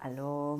[0.00, 0.56] Aló.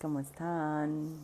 [0.00, 1.16] ¿Cómo están?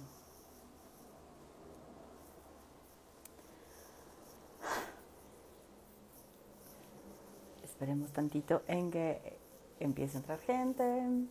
[7.64, 9.36] Esperemos tantito en que
[9.80, 11.26] empiece a entrar gente,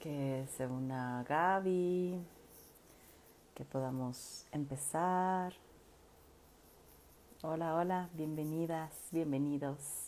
[0.00, 2.22] que se una Gaby,
[3.54, 5.54] que podamos empezar.
[7.42, 10.03] Hola, hola, bienvenidas, bienvenidos.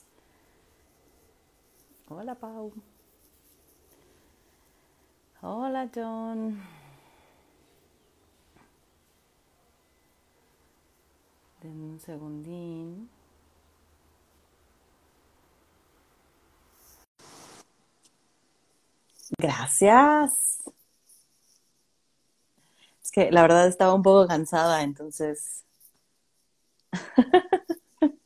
[2.08, 2.72] Hola, Pau.
[5.42, 6.60] Hola, John.
[11.60, 13.10] Denme un segundín.
[19.38, 20.62] Gracias.
[23.02, 25.64] Es que la verdad estaba un poco cansada, entonces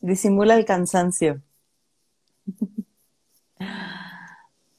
[0.00, 1.40] disimula el cansancio.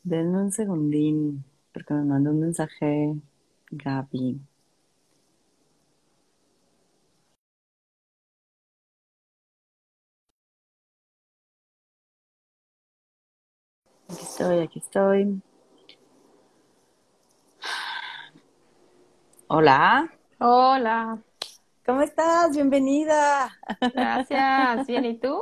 [0.03, 3.15] Denme un segundín, porque me mandó un mensaje
[3.71, 4.39] Gaby.
[14.09, 15.41] Aquí estoy, aquí estoy.
[19.47, 21.23] Hola, Hola,
[21.91, 22.55] ¿cómo estás?
[22.55, 23.51] Bienvenida.
[23.93, 24.87] gracias.
[24.87, 25.41] Bien, ¿y tú?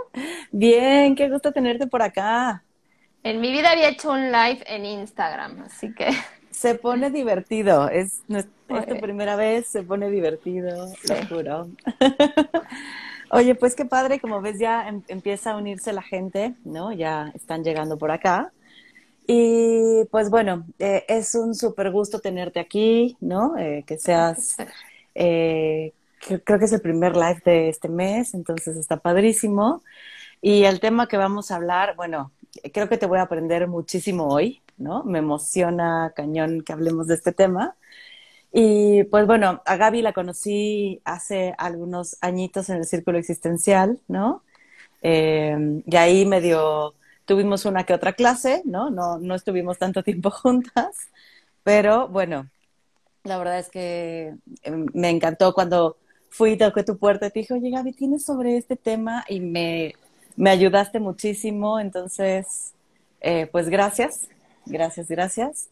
[0.51, 2.63] Bien, qué gusto tenerte por acá.
[3.23, 6.09] En mi vida había hecho un live en Instagram, así que
[6.49, 11.09] Se pone divertido, es, no es, es tu pues, primera vez, se pone divertido, sí.
[11.09, 11.69] lo juro.
[13.31, 16.91] Oye, pues qué padre, como ves ya em- empieza a unirse la gente, ¿no?
[16.93, 18.51] Ya están llegando por acá.
[19.27, 23.55] Y pues bueno, eh, es un súper gusto tenerte aquí, ¿no?
[23.55, 24.57] Eh, que seas,
[25.13, 25.93] eh,
[26.43, 29.83] creo que es el primer live de este mes, entonces está padrísimo.
[30.41, 32.31] Y el tema que vamos a hablar, bueno,
[32.73, 35.03] creo que te voy a aprender muchísimo hoy, ¿no?
[35.03, 37.75] Me emociona cañón que hablemos de este tema.
[38.51, 44.43] Y pues bueno, a Gaby la conocí hace algunos añitos en el Círculo Existencial, ¿no?
[45.01, 46.95] Eh, y ahí medio
[47.25, 48.89] tuvimos una que otra clase, ¿no?
[48.89, 50.95] No, no estuvimos tanto tiempo juntas,
[51.63, 52.49] pero bueno,
[53.23, 55.97] la verdad es que eh, me encantó cuando
[56.29, 59.25] fui, toqué tu puerta y te dije, oye Gaby, ¿tienes sobre este tema?
[59.27, 59.93] Y me,
[60.35, 62.73] me ayudaste muchísimo, entonces,
[63.21, 64.27] eh, pues gracias,
[64.65, 65.69] gracias, gracias.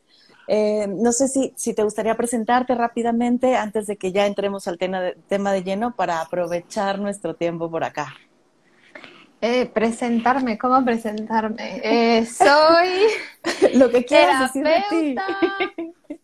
[0.48, 4.78] Eh, no sé si, si te gustaría presentarte rápidamente antes de que ya entremos al
[4.78, 8.16] tema de, tema de lleno para aprovechar nuestro tiempo por acá.
[9.42, 11.80] Eh, presentarme, ¿cómo presentarme?
[11.84, 13.08] Eh, soy
[13.76, 15.16] Lo que quieras decir de ti.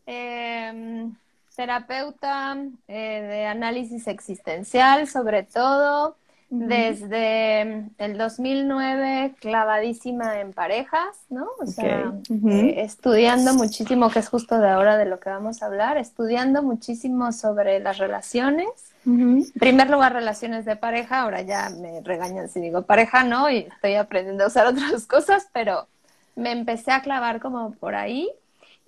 [0.08, 1.14] em,
[1.56, 6.16] terapeuta eh, de análisis existencial, sobre todo,
[6.50, 11.48] desde el 2009, clavadísima en parejas, ¿no?
[11.60, 15.66] O sea, eh, estudiando muchísimo, que es justo de ahora de lo que vamos a
[15.66, 18.68] hablar, estudiando muchísimo sobre las relaciones.
[19.06, 23.50] En primer lugar, relaciones de pareja, ahora ya me regañan si digo pareja, ¿no?
[23.50, 25.88] Y estoy aprendiendo a usar otras cosas, pero
[26.36, 28.30] me empecé a clavar como por ahí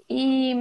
[0.07, 0.55] y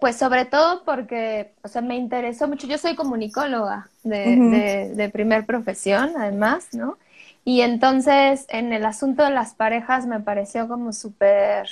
[0.00, 5.46] pues sobre todo porque, o sea, me interesó mucho, yo soy comunicóloga de, de primer
[5.46, 6.98] profesión, además, ¿no?
[7.44, 11.68] Y entonces en el asunto de las parejas me pareció como súper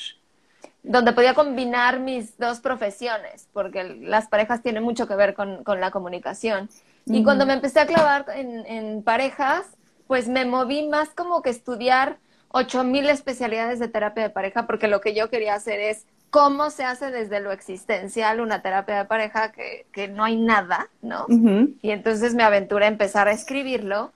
[0.82, 5.80] donde podía combinar mis dos profesiones, porque las parejas tienen mucho que ver con, con
[5.80, 6.70] la comunicación.
[7.10, 9.66] Y cuando me empecé a clavar en, en parejas,
[10.06, 12.18] pues me moví más como que estudiar
[12.50, 16.84] 8000 especialidades de terapia de pareja, porque lo que yo quería hacer es cómo se
[16.84, 21.26] hace desde lo existencial una terapia de pareja que, que no hay nada, ¿no?
[21.28, 21.74] Ujú.
[21.82, 24.12] Y entonces me aventuré a empezar a escribirlo.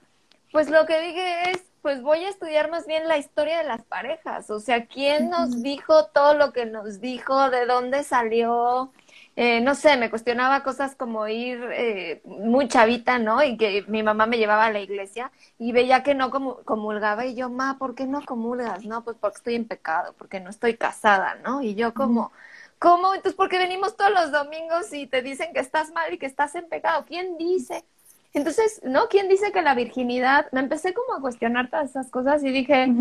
[0.51, 3.83] Pues lo que dije es, pues voy a estudiar más bien la historia de las
[3.83, 8.93] parejas, o sea, quién nos dijo todo lo que nos dijo, de dónde salió,
[9.35, 13.43] eh, no sé, me cuestionaba cosas como ir eh, muy chavita, ¿no?
[13.43, 17.25] Y que mi mamá me llevaba a la iglesia y veía que no comu- comulgaba
[17.25, 18.85] y yo, ma, ¿por qué no comulgas?
[18.85, 21.61] No, pues porque estoy en pecado, porque no estoy casada, ¿no?
[21.61, 22.31] Y yo como,
[22.79, 23.13] ¿cómo?
[23.15, 26.55] Entonces, porque venimos todos los domingos y te dicen que estás mal y que estás
[26.55, 27.05] en pecado?
[27.07, 27.85] ¿Quién dice?
[28.33, 29.07] Entonces, ¿no?
[29.09, 30.47] ¿Quién dice que la virginidad?
[30.51, 32.93] Me empecé como a cuestionar todas esas cosas y dije,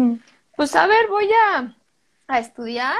[0.56, 1.76] pues a ver, voy a,
[2.28, 2.96] a estudiar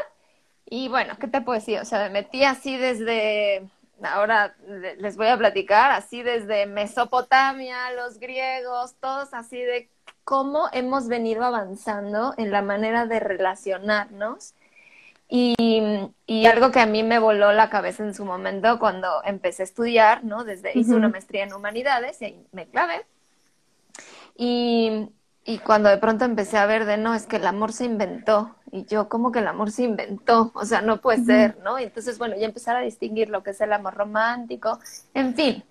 [0.67, 1.79] y bueno, ¿qué te puedo decir?
[1.81, 3.69] O sea, me metí así desde,
[4.03, 9.91] ahora le- les voy a platicar, así desde Mesopotamia, los griegos, todos así de
[10.25, 14.55] cómo hemos venido avanzando en la manera de relacionarnos.
[15.29, 15.55] Y,
[16.27, 19.65] y algo que a mí me voló la cabeza en su momento cuando empecé a
[19.65, 20.45] estudiar, ¿no?
[20.45, 20.99] Desde hice Ujú.
[20.99, 23.07] una maestría en humanidades y ahí me clavé.
[24.37, 25.09] Y,
[25.45, 28.55] y cuando de pronto empecé a ver de no, es que el amor se inventó.
[28.75, 30.51] Y yo, como que el amor se inventó?
[30.55, 31.79] O sea, no puede ser, ¿no?
[31.79, 34.79] Y entonces, bueno, ya empezar a distinguir lo que es el amor romántico.
[35.13, 35.63] En fin,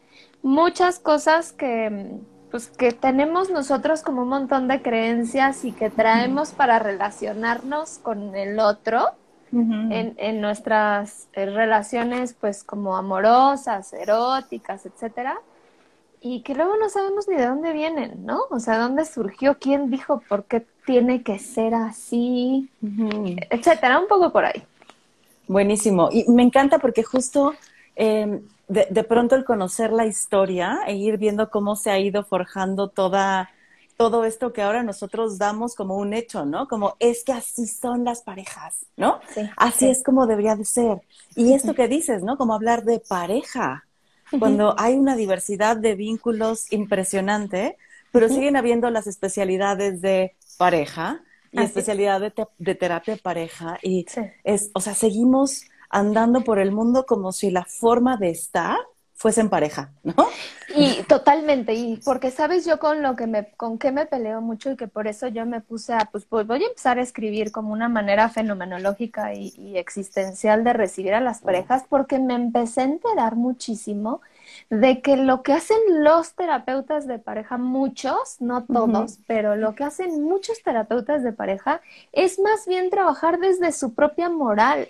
[0.44, 2.20] muchas cosas que,
[2.52, 8.36] pues, que tenemos nosotros como un montón de creencias y que traemos para relacionarnos con
[8.36, 9.10] el otro.
[9.52, 15.42] en, en, nuestras eh, relaciones pues como amorosas, eróticas, etcétera,
[16.22, 18.44] y que luego no sabemos ni de dónde vienen, ¿no?
[18.52, 22.70] O sea, dónde surgió, quién dijo por qué tiene que ser así,
[23.50, 24.64] etcétera, un poco por ahí.
[25.48, 26.10] Buenísimo.
[26.12, 27.56] Y me encanta porque justo
[27.96, 32.24] em, de, de, pronto el conocer la historia e ir viendo cómo se ha ido
[32.24, 33.50] forjando toda,
[33.98, 36.68] todo esto que ahora nosotros damos como un hecho, ¿no?
[36.68, 39.20] Como es que así son las parejas, ¿no?
[39.34, 41.02] Sí, así es como debería de ser.
[41.36, 42.38] Y esto que dices, ¿no?
[42.38, 43.86] Como hablar de pareja,
[44.40, 47.78] cuando hay una diversidad de vínculos impresionante,
[48.12, 54.06] pero siguen habiendo las especialidades de pareja y especialidad de, de, terapia pareja y
[54.44, 58.78] es, o sea, seguimos andando por el mundo como si la forma de estar
[59.22, 60.28] fuese en pareja, ¿no?
[60.76, 64.72] Y totalmente, y porque sabes yo con lo que me, con qué me peleo mucho
[64.72, 67.52] y que por eso yo me puse a, pues, pues voy a empezar a escribir
[67.52, 72.82] como una manera fenomenológica y, y existencial de recibir a las parejas, porque me empecé
[72.82, 74.22] a enterar muchísimo
[74.72, 79.84] de que lo que hacen los terapeutas de pareja, muchos, no todos, pero lo que
[79.84, 81.82] hacen muchos terapeutas de pareja
[82.12, 84.88] es más bien trabajar desde su propia moral.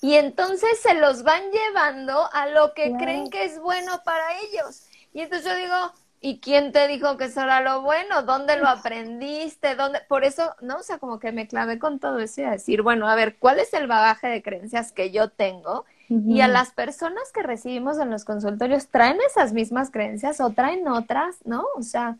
[0.00, 4.86] Y entonces se los van llevando a lo que creen que es bueno para ellos.
[5.12, 8.22] Y entonces yo digo, ¿y quién te dijo que eso era lo bueno?
[8.22, 9.74] ¿Dónde lo aprendiste?
[9.74, 10.00] ¿Dónde?
[10.08, 10.76] Por eso, ¿no?
[10.76, 13.36] O sea, como que me clavé con todo eso y a decir, bueno, a ver,
[13.38, 15.84] ¿cuál es el bagaje de creencias que yo tengo?
[16.10, 20.88] Y a las personas que recibimos en los consultorios traen esas mismas creencias o traen
[20.88, 21.66] otras, ¿no?
[21.76, 22.16] O sea,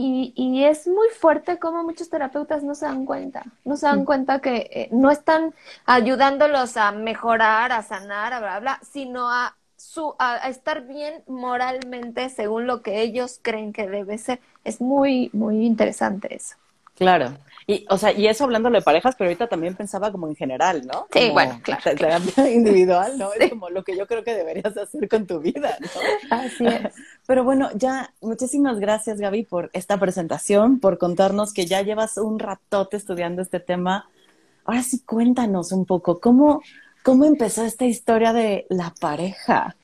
[0.00, 4.04] y, y, es muy fuerte como muchos terapeutas no se dan cuenta, no se dan
[4.04, 5.56] cuenta que eh, no están
[5.86, 12.30] ayudándolos a mejorar, a sanar, a bla, bla, sino a, su, a, estar bien moralmente
[12.30, 14.38] según lo que ellos creen que debe ser.
[14.62, 16.54] Es muy, muy interesante eso.
[16.94, 17.36] Claro.
[17.70, 20.86] Y, o sea, y eso hablando de parejas, pero ahorita también pensaba como en general,
[20.86, 21.06] ¿no?
[21.12, 22.48] sí, bueno, claro.
[22.50, 23.28] Individual, ¿no?
[23.38, 26.34] Es como lo que yo creo que deberías hacer con tu vida, ¿no?
[26.34, 26.94] Así es.
[27.26, 32.38] Pero bueno, ya, muchísimas gracias, Gaby, por esta presentación, por contarnos que ya llevas un
[32.38, 34.08] ratote estudiando este tema.
[34.64, 36.62] Ahora sí, cuéntanos un poco, ¿cómo,
[37.08, 39.74] ¿Cómo empezó esta historia de la pareja?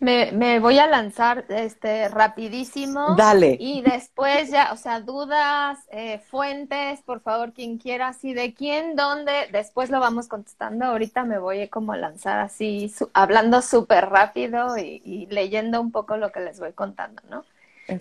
[0.00, 3.14] Me, me, voy a lanzar este rapidísimo.
[3.16, 3.56] Dale.
[3.60, 8.96] Y después ya, o sea, dudas, eh, fuentes, por favor, quien quiera, así de quién,
[8.96, 10.86] dónde, después lo vamos contestando.
[10.86, 16.16] Ahorita me voy como a lanzar así, hablando súper rápido y, y, leyendo un poco
[16.16, 17.44] lo que les voy contando, ¿no?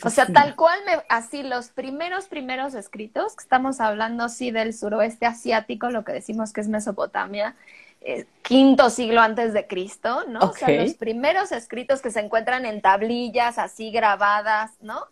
[0.03, 4.73] o sea, tal cual, me, así los primeros, primeros escritos, que estamos hablando, sí, del
[4.73, 7.55] suroeste asiático, lo que decimos que es Mesopotamia,
[8.07, 10.39] eh, quinto siglo antes de Cristo, ¿no?
[10.39, 15.07] O sea, los primeros escritos que se encuentran en tablillas así grabadas, ¿no?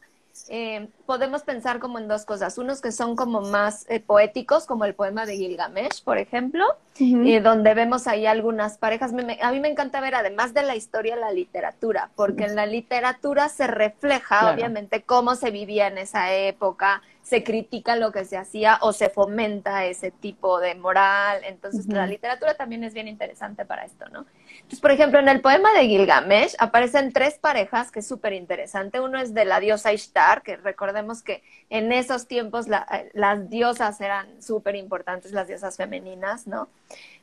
[0.50, 4.86] Eh, podemos pensar como en dos cosas, unos que son como más eh, poéticos, como
[4.86, 6.66] el poema de Gilgamesh, por ejemplo,
[7.00, 9.12] donde vemos ahí algunas parejas.
[9.12, 13.50] a mí me encanta ver, además de la historia, la literatura, porque en la literatura
[13.50, 17.02] se refleja, obviamente, cómo se vivía en esa época,
[17.34, 21.42] se critica lo que se hacía o se fomenta ese tipo de moral.
[21.46, 24.28] Entonces, la literatura también es bien interesante para esto, ¿no?
[24.52, 29.00] Entonces, por ejemplo, en el poema de Gilgamesh aparecen tres parejas, que es súper interesante.
[29.00, 34.00] Uno es de la diosa Ishtar, que recordemos que en esos tiempos eh, las diosas
[34.00, 36.70] eran súper importantes, las diosas femeninas, ¿no?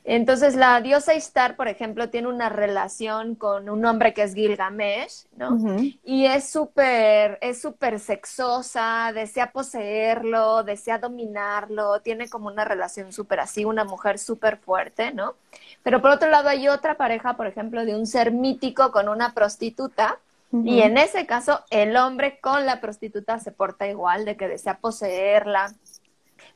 [0.03, 5.25] Entonces, la diosa Ishtar, por ejemplo, tiene una relación con un hombre que es Gilgamesh,
[5.37, 5.57] ¿no?
[6.03, 13.41] Y es súper, es súper sexosa, desea poseerlo, desea dominarlo, tiene como una relación súper
[13.41, 15.35] así, una mujer súper fuerte, ¿no?
[15.83, 19.33] Pero por otro lado hay otra pareja, por ejemplo, de un ser mítico con una
[19.33, 20.17] prostituta,
[20.65, 24.79] y en ese caso el hombre con la prostituta se porta igual, de que desea
[24.79, 25.73] poseerla,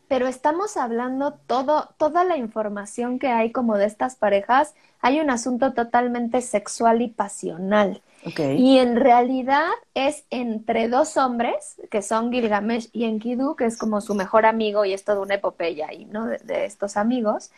[0.08, 5.30] pero estamos hablando todo, toda la información que hay como de estas parejas, hay un
[5.30, 8.02] asunto totalmente sexual y pasional.
[8.26, 14.02] Y en realidad es entre dos hombres, que son Gilgamesh y Enkidu, que es como
[14.02, 16.26] su mejor amigo y es toda una epopeya ahí, ¿no?
[16.26, 17.52] De, estos amigos.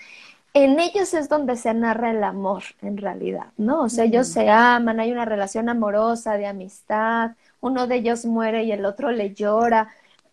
[0.53, 3.83] En ellos es donde se narra el amor, en realidad, ¿no?
[3.83, 8.63] O sea, ellos se aman, hay una relación amorosa, de amistad, uno de ellos muere
[8.63, 9.87] y el otro le llora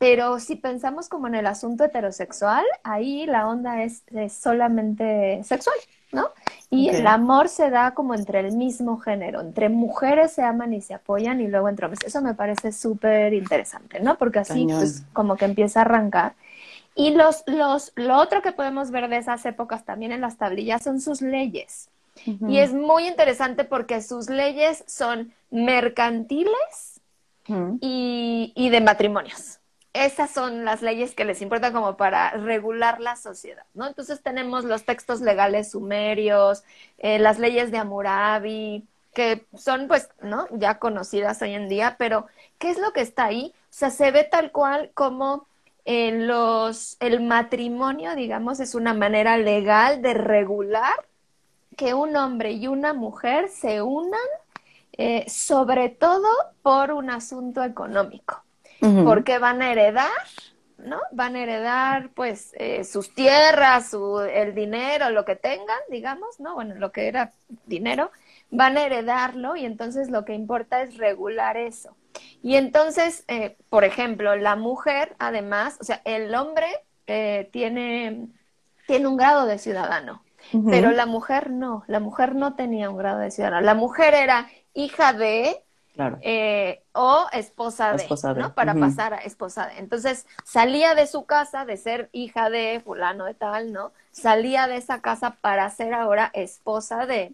[0.04, 5.76] pero si pensamos como en el asunto heterosexual, ahí la onda es, solamente sexual,
[6.12, 6.28] ¿no?
[6.68, 10.82] Y el amor se da como entre el mismo género, entre mujeres se aman y
[10.82, 12.04] se apoyan y luego entre hombres.
[12.04, 14.18] Eso me parece súper interesante, ¿no?
[14.18, 16.34] Porque así pues como que empieza a arrancar.
[16.94, 20.82] Y los, los, lo otro que podemos ver de esas épocas también en las tablillas
[20.82, 21.88] son sus leyes.
[22.46, 27.00] Y es muy interesante porque sus leyes son mercantiles
[27.80, 29.60] y, y de matrimonios
[29.94, 33.86] esas son las leyes que les importan como para regular la sociedad, ¿no?
[33.86, 36.64] Entonces tenemos los textos legales sumerios,
[36.98, 38.84] eh, las leyes de Hammurabi,
[39.14, 40.48] que son pues, ¿no?
[40.50, 42.26] Ya conocidas hoy en día, pero
[42.58, 43.54] ¿qué es lo que está ahí?
[43.56, 45.46] O sea, se ve tal cual como
[45.84, 51.06] en los, el matrimonio, digamos, es una manera legal de regular
[51.76, 54.20] que un hombre y una mujer se unan,
[54.92, 56.28] eh, sobre todo
[56.62, 58.43] por un asunto económico
[59.04, 60.10] porque van a heredar,
[60.78, 61.00] ¿no?
[61.12, 66.54] Van a heredar, pues, eh, sus tierras, su, el dinero, lo que tengan, digamos, ¿no?
[66.54, 67.32] Bueno, lo que era
[67.66, 68.10] dinero,
[68.50, 71.96] van a heredarlo y entonces lo que importa es regular eso.
[72.42, 76.66] Y entonces, eh, por ejemplo, la mujer, además, o sea, el hombre
[77.06, 78.28] eh, tiene,
[78.86, 80.22] tiene un grado de ciudadano,
[80.70, 83.64] pero la mujer no, la mujer no tenía un grado de ciudadano.
[83.64, 85.63] La mujer era hija de,
[86.22, 88.54] eh, o esposa de, ¿no?
[88.54, 89.78] Para pasar a esposa de.
[89.78, 93.92] Entonces, salía de su casa de ser hija de fulano de tal, ¿no?
[94.10, 97.32] Salía de esa casa para ser ahora esposa de.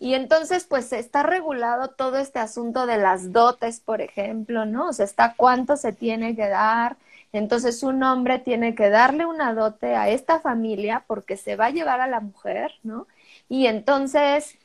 [0.00, 4.88] Y entonces, pues está regulado todo este asunto de las dotes, por ejemplo, ¿no?
[4.88, 6.96] O sea, está cuánto se tiene que dar.
[7.32, 11.70] Entonces, un hombre tiene que darle una dote a esta familia porque se va a
[11.70, 13.06] llevar a la mujer, ¿no?
[13.48, 14.56] Y entonces,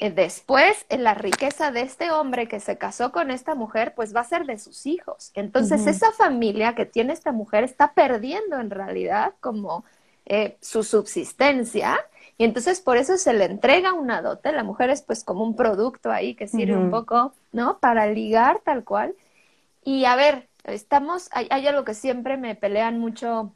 [0.00, 4.20] después en la riqueza de este hombre que se casó con esta mujer, pues va
[4.20, 5.30] a ser de sus hijos.
[5.34, 9.84] Entonces esa familia que tiene esta mujer está perdiendo en realidad como
[10.26, 11.98] eh, su subsistencia
[12.36, 14.52] y entonces por eso se le entrega una dote.
[14.52, 17.78] La mujer es pues como un producto ahí que sirve un poco, ¿no?
[17.78, 19.14] Para ligar tal cual.
[19.84, 23.52] Y a ver, estamos, hay, hay algo que siempre me pelean mucho,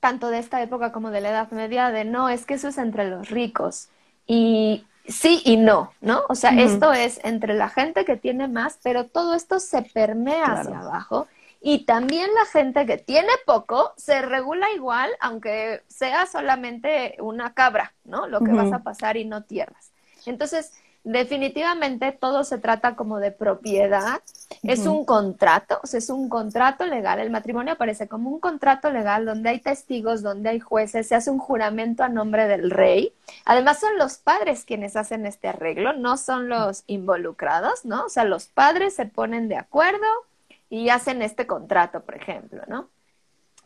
[0.00, 2.78] tanto de esta época como de la Edad Media, de no, es que eso es
[2.78, 3.88] entre los ricos.
[4.26, 6.22] Y sí y no, ¿no?
[6.28, 10.44] O sea, esto es entre la gente que tiene más, pero todo esto se permea
[10.52, 11.26] hacia abajo.
[11.60, 17.94] Y también la gente que tiene poco se regula igual, aunque sea solamente una cabra,
[18.04, 18.28] ¿no?
[18.28, 19.92] Lo que vas a pasar y no tierras.
[20.26, 20.72] Entonces,
[21.08, 24.20] definitivamente todo se trata como de propiedad,
[24.62, 28.90] es un contrato, o sea, es un contrato legal, el matrimonio aparece como un contrato
[28.90, 33.14] legal donde hay testigos, donde hay jueces, se hace un juramento a nombre del rey,
[33.46, 38.04] además son los padres quienes hacen este arreglo, no son los involucrados, ¿no?
[38.04, 40.06] O sea, los padres se ponen de acuerdo
[40.68, 42.90] y hacen este contrato, por ejemplo, ¿no?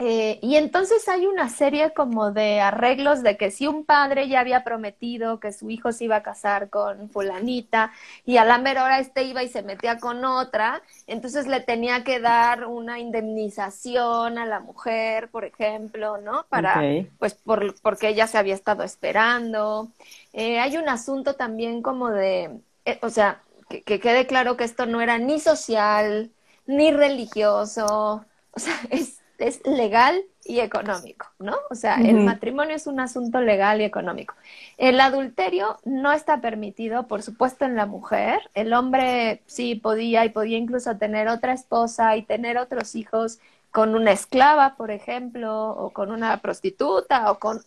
[0.04, 4.40] Eh, y entonces hay una serie como de arreglos de que si un padre ya
[4.40, 7.92] había prometido que su hijo se iba a casar con fulanita
[8.24, 12.02] y a la mera hora este iba y se metía con otra, entonces le tenía
[12.02, 16.46] que dar una indemnización a la mujer, por ejemplo, ¿no?
[16.48, 16.82] Para,
[17.20, 19.92] pues, por, porque ella se había estado esperando.
[20.32, 24.64] Eh, hay un asunto también como de, eh, o sea, que, que quede claro que
[24.64, 26.32] esto no era ni social,
[26.66, 31.56] ni religioso, o sea, es es legal y económico, ¿no?
[31.70, 34.34] O sea, el matrimonio es un asunto legal y económico.
[34.78, 38.50] El adulterio no está permitido, por supuesto, en la mujer.
[38.54, 43.38] El hombre sí podía y podía incluso tener otra esposa y tener otros hijos
[43.70, 47.62] con una esclava, por ejemplo, o con una prostituta o con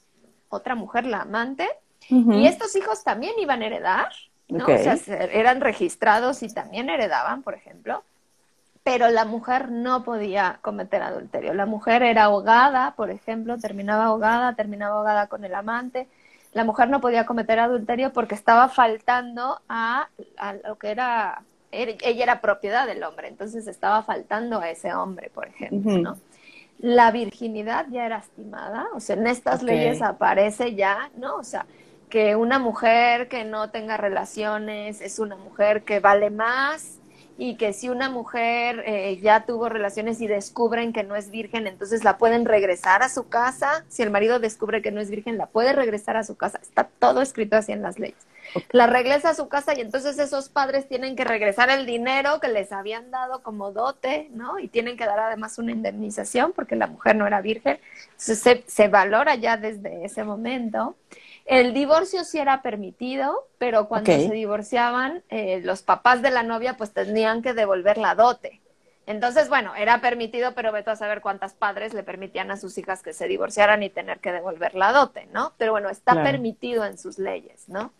[0.49, 1.67] otra mujer, la amante.
[2.09, 4.09] Y estos hijos también iban a heredar,
[4.47, 4.65] ¿no?
[4.65, 4.95] O sea,
[5.31, 8.03] eran registrados y también heredaban, por ejemplo
[8.85, 11.55] pero la mujer no podía cometer adulterio.
[11.55, 16.07] La mujer era ahogada, por ejemplo, terminaba ahogada, terminaba ahogada con el amante.
[16.53, 20.09] La mujer no podía cometer adulterio porque estaba faltando a,
[20.63, 25.47] lo que era, ella era propiedad del hombre, entonces estaba faltando a ese hombre, por
[25.47, 26.17] ejemplo, ¿no?
[26.77, 31.37] La virginidad ya era estimada, o sea, en estas leyes aparece ya, ¿no?
[31.37, 31.65] O sea,
[32.07, 36.99] que una mujer que no tenga relaciones es una mujer que vale más,
[37.37, 41.67] y que si una mujer eh, ya tuvo relaciones y descubren que no es virgen,
[41.67, 43.83] entonces la pueden regresar a su casa.
[43.89, 46.59] Si el marido descubre que no es virgen, la puede regresar a su casa.
[46.61, 48.17] Está todo escrito así en las leyes.
[48.71, 52.47] La regresa a su casa y entonces esos padres tienen que regresar el dinero que
[52.47, 54.59] les habían dado como dote, ¿no?
[54.59, 57.79] Y tienen que dar además una indemnización porque la mujer no era virgen.
[58.11, 60.95] Entonces se, se valora ya desde ese momento.
[61.45, 66.75] El divorcio sí era permitido, pero cuando se divorciaban, eh, los papás de la novia
[66.75, 68.61] pues tenían que devolver la dote.
[69.05, 73.03] Entonces, bueno, era permitido, pero vete a saber cuántas padres le permitían a sus hijas
[73.03, 75.53] que se divorciaran y tener que devolver la dote, ¿no?
[75.57, 77.93] Pero bueno, está permitido en sus leyes, ¿no?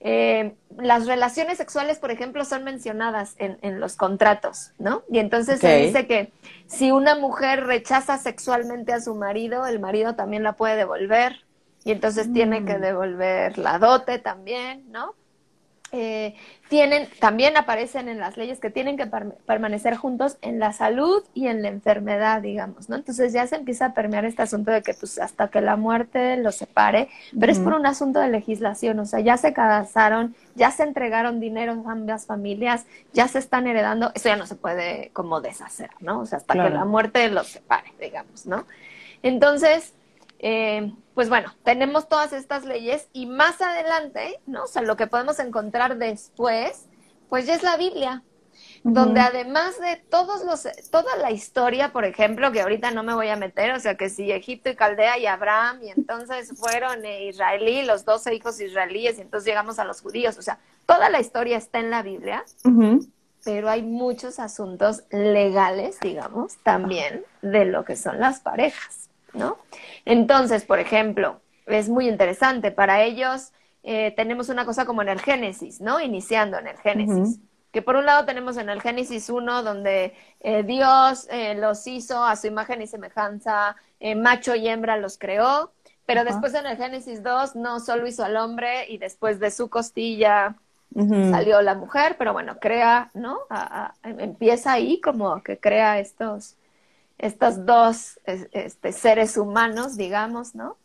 [0.00, 5.02] Eh, las relaciones sexuales, por ejemplo, son mencionadas en, en los contratos, ¿no?
[5.10, 6.32] Y entonces se dice que
[6.66, 11.47] si una mujer rechaza sexualmente a su marido, el marido también la puede devolver
[11.84, 12.80] y entonces tiene que mm.
[12.80, 15.14] devolver la dote también, ¿no?
[15.90, 16.34] Eh,
[16.68, 19.06] tienen, también aparecen en las leyes que tienen que
[19.46, 22.96] permanecer juntos en la salud y en la enfermedad, digamos, ¿no?
[22.96, 26.36] Entonces ya se empieza a permear este asunto de que pues hasta que la muerte
[26.36, 27.08] los separe,
[27.40, 31.40] pero es por un asunto de legislación, o sea, ya se casaron, ya se entregaron
[31.40, 35.90] dinero a ambas familias, ya se están heredando, eso ya no se puede como deshacer,
[36.00, 36.20] ¿no?
[36.20, 38.66] O sea, hasta que la muerte los separe, digamos, ¿no?
[39.22, 39.94] Entonces,
[40.38, 44.64] eh, pues bueno, tenemos todas estas leyes y más adelante, ¿no?
[44.64, 46.88] O sea, lo que podemos encontrar después,
[47.28, 48.22] pues ya es la Biblia,
[48.84, 53.28] donde además de todos los, toda la historia, por ejemplo, que ahorita no me voy
[53.28, 57.26] a meter, o sea, que si Egipto y Caldea y Abraham, y entonces fueron eh,
[57.26, 61.20] israelí, los doce hijos israelíes, y entonces llegamos a los judíos, o sea, toda la
[61.20, 62.44] historia está en la Biblia,
[63.44, 69.07] pero hay muchos asuntos legales, digamos, también de lo que son las parejas.
[69.34, 69.58] ¿No?
[70.04, 72.70] Entonces, por ejemplo, es muy interesante.
[72.70, 76.00] Para ellos eh, tenemos una cosa como en el Génesis, ¿no?
[76.00, 77.40] Iniciando en el Génesis.
[77.70, 82.24] Que por un lado tenemos en el Génesis 1 donde eh, Dios eh, los hizo
[82.24, 83.76] a su imagen y semejanza,
[84.16, 85.72] macho y hembra los creó,
[86.06, 89.68] pero después en el Génesis 2 no solo hizo al hombre y después de su
[89.68, 90.56] costilla
[90.94, 93.40] salió la mujer, pero bueno, crea, ¿no?
[94.02, 96.56] empieza ahí como que crea estos,
[97.18, 100.76] estos dos este, seres humanos, digamos, ¿no?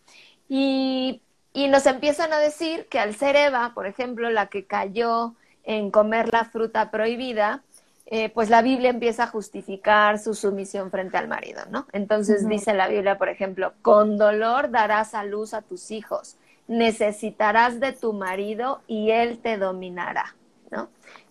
[0.50, 1.22] Y,
[1.54, 5.92] y, nos empiezan a decir que al ser Eva, por ejemplo, la que cayó en
[5.92, 7.63] comer la fruta prohibida,
[8.06, 11.88] eh, pues la Biblia empieza a justificar su sumisión frente al marido, ¿no?
[11.94, 16.36] Entonces dice la Biblia, por ejemplo, con dolor darás a luz a tus hijos,
[16.68, 20.36] necesitarás de tu marido y él te dominará.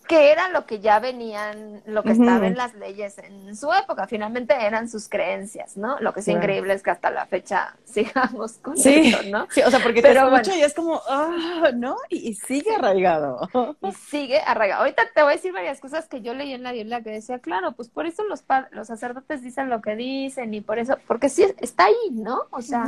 [0.03, 4.07] Que era lo que ya venían, lo que estaba en las leyes en su época,
[4.07, 5.99] finalmente eran sus creencias, ¿no?
[6.01, 9.47] Lo que es increíble es que hasta la fecha sigamos con eso, ¿no?
[9.51, 11.97] Sí, o sea, porque Pero te escucho y es como, ah, ¿no?
[12.09, 13.49] Y, sigue arraigado.
[13.83, 14.83] Y sigue arraigado.
[14.83, 17.39] Ahorita te voy a decir varias cosas que yo leí en la Biblia que decía,
[17.39, 21.29] claro, pues por eso los, los sacerdotes dicen lo que dicen y por eso, porque
[21.29, 22.43] sí, está ahí, ¿no?
[22.51, 22.87] O sea...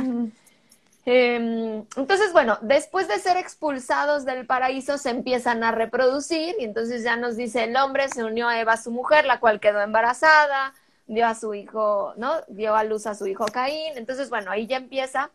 [1.05, 7.15] entonces, bueno, después de ser expulsados del paraíso, se empiezan a reproducir y entonces ya
[7.15, 10.73] nos dice el hombre se unió a Eva, su mujer, la cual quedó embarazada,
[11.05, 12.33] dio a su hijo, ¿no?
[12.47, 13.93] Dio a luz a su hijo Caín.
[13.95, 15.29] Entonces, bueno, ahí ya empieza.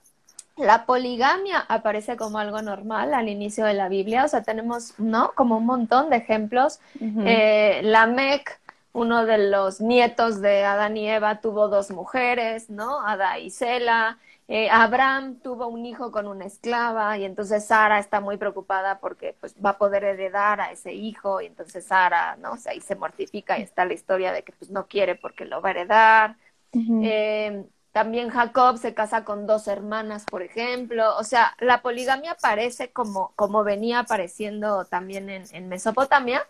[0.57, 5.33] La poligamia aparece como algo normal al inicio de la Biblia, o sea, tenemos, ¿no?
[5.35, 6.81] Como un montón de ejemplos.
[7.01, 8.60] Eh, la Mec,
[8.93, 13.07] uno de los nietos de Adán y Eva, tuvo dos mujeres, ¿no?
[13.07, 14.19] Ada y Sela.
[14.49, 19.37] Eh, Abraham tuvo un hijo con una esclava y entonces Sara está muy preocupada porque
[19.39, 22.53] pues va a poder heredar a ese hijo y entonces Sara, ¿no?
[22.55, 25.45] O sea, ahí se mortifica y está la historia de que pues no quiere porque
[25.45, 26.37] lo va a heredar.
[26.99, 27.65] Eh,
[28.01, 31.19] también Jacob se casa con dos hermanas, por ejemplo.
[31.19, 36.47] O sea, la poligamia aparece como, como venía apareciendo también en, en Mesopotamia,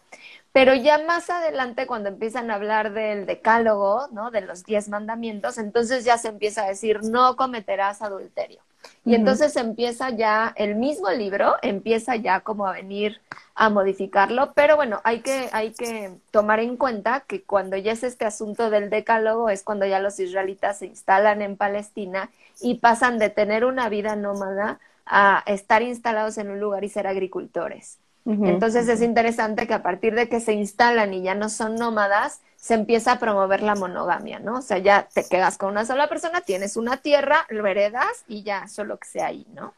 [0.52, 4.30] pero ya más adelante, cuando empiezan a hablar del decálogo, ¿no?
[4.30, 8.62] De los diez mandamientos, entonces ya se empieza a decir, no cometerás adulterio.
[9.04, 13.20] Y entonces empieza ya, el mismo libro empieza ya como a venir
[13.54, 18.02] a modificarlo, pero bueno, hay que, hay que tomar en cuenta que cuando ya es
[18.02, 23.18] este asunto del decálogo es cuando ya los israelitas se instalan en Palestina y pasan
[23.18, 27.98] de tener una vida nómada a estar instalados en un lugar y ser agricultores.
[28.30, 32.40] Entonces es interesante que a partir de que se instalan y ya no son nómadas,
[32.56, 34.58] se empieza a promover la monogamia, ¿no?
[34.58, 38.42] O sea, ya te quedas con una sola persona, tienes una tierra, lo heredas y
[38.42, 39.74] ya solo que sea ahí, ¿no?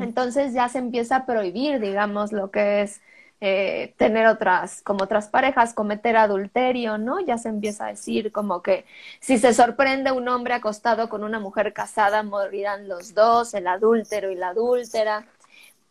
[0.00, 3.00] Entonces ya se empieza a prohibir, digamos, lo que es
[3.40, 7.20] eh, tener otras, como otras parejas, cometer adulterio, ¿no?
[7.20, 8.84] Ya se empieza a decir como que
[9.20, 14.30] si se sorprende un hombre acostado con una mujer casada, morirán los dos, el adúltero
[14.32, 15.24] y la adúltera.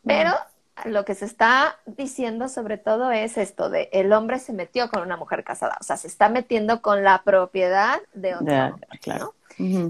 [0.05, 0.31] Pero
[0.85, 5.01] lo que se está diciendo sobre todo es esto de el hombre se metió con
[5.01, 9.33] una mujer casada, o sea, se está metiendo con la propiedad de otro hombre, claro.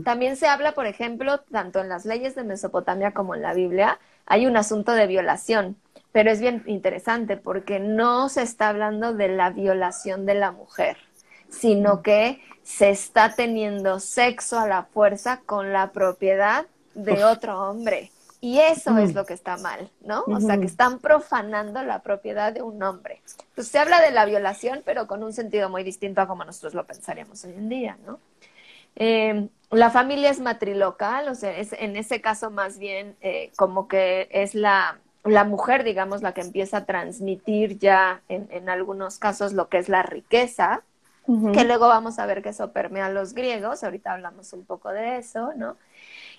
[0.05, 3.99] También se habla, por ejemplo, tanto en las leyes de Mesopotamia como en la Biblia,
[4.25, 5.75] hay un asunto de violación,
[6.13, 10.95] pero es bien interesante porque no se está hablando de la violación de la mujer,
[11.49, 18.11] sino que se está teniendo sexo a la fuerza con la propiedad de otro hombre
[18.39, 20.23] Y eso es lo que está mal, ¿no?
[20.27, 23.21] O sea, que están profanando la propiedad de un hombre.
[23.55, 26.75] Pues se habla de la violación, pero con un sentido muy distinto a como nosotros
[26.75, 28.19] lo pensaríamos hoy en día, ¿no?
[28.95, 33.87] Eh, la familia es matrilocal, o sea, es, en ese caso más bien eh, como
[33.87, 39.19] que es la, la, mujer, digamos, la que empieza a transmitir ya en, en algunos
[39.19, 40.83] casos lo que es la riqueza,
[41.53, 44.91] que luego vamos a ver que eso permea a los griegos, ahorita hablamos un poco
[44.91, 45.75] de eso, ¿no?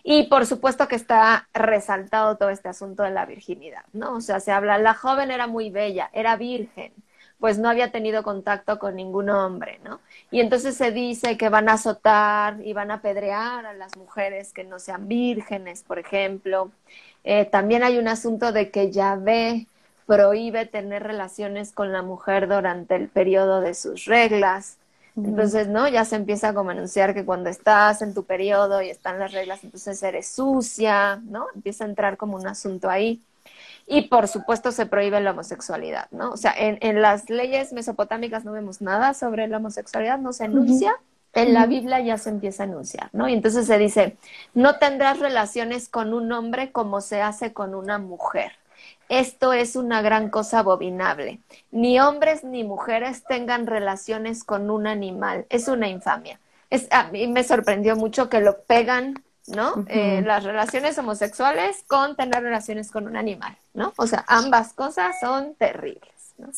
[0.02, 4.16] Y por supuesto que está resaltado todo este asunto de la virginidad, ¿no?
[4.16, 6.92] O sea, se habla, la joven era muy bella, era virgen,
[7.38, 10.00] pues no había tenido contacto con ningún hombre, ¿no?
[10.30, 14.52] Y entonces se dice que van a azotar y van a apedrear a las mujeres
[14.52, 16.70] que no sean vírgenes, por ejemplo.
[17.24, 19.66] Eh, también hay un asunto de que Yahvé
[20.06, 24.78] prohíbe tener relaciones con la mujer durante el periodo de sus reglas.
[25.24, 25.88] Entonces, ¿no?
[25.88, 29.32] Ya se empieza como a anunciar que cuando estás en tu periodo y están las
[29.32, 31.46] reglas, entonces eres sucia, ¿no?
[31.54, 33.22] Empieza a entrar como un asunto ahí.
[33.86, 36.30] Y por supuesto se prohíbe la homosexualidad, ¿no?
[36.30, 40.44] O sea, en, en las leyes mesopotámicas no vemos nada sobre la homosexualidad, no se
[40.44, 40.94] enuncia.
[41.34, 43.28] En la Biblia ya se empieza a anunciar, ¿no?
[43.28, 44.16] Y entonces se dice,
[44.54, 48.52] no tendrás relaciones con un hombre como se hace con una mujer.
[49.08, 51.40] Esto es una gran cosa abominable.
[51.70, 55.46] Ni hombres ni mujeres tengan relaciones con un animal.
[55.48, 56.38] Es una infamia.
[56.70, 59.84] Es, a mí me sorprendió mucho que lo pegan, ¿no?
[59.88, 63.94] Eh, las relaciones homosexuales con tener relaciones con un animal, ¿no?
[63.96, 66.48] O sea, ambas cosas son terribles, ¿no?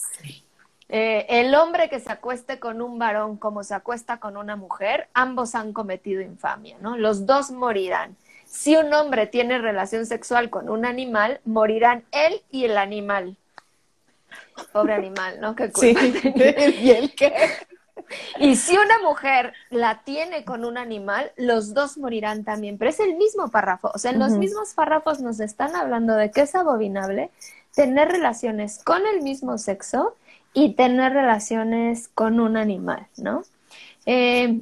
[0.93, 5.09] Eh, el hombre que se acueste con un varón como se acuesta con una mujer,
[5.15, 6.97] ambos han cometido infamia, ¿no?
[6.97, 8.17] Los dos morirán.
[8.51, 13.37] Si un hombre tiene relación sexual con un animal, morirán él y el animal.
[14.73, 15.55] Pobre animal, ¿no?
[15.55, 15.97] ¿Qué sí.
[16.83, 17.33] ¿Y el qué?
[18.41, 22.77] Y si una mujer la tiene con un animal, los dos morirán también.
[22.77, 23.93] Pero es el mismo párrafo.
[23.95, 27.31] O sea, en los mismos párrafos nos están hablando de que es abominable
[27.77, 30.17] tener relaciones con el mismo sexo
[30.53, 33.45] y tener relaciones con un animal, ¿no?
[34.07, 34.61] Eh,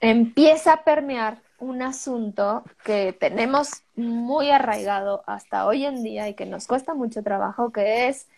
[0.00, 6.46] empieza a permear un asunto que tenemos muy arraigado hasta hoy en día y que
[6.46, 8.28] nos cuesta mucho trabajo, que es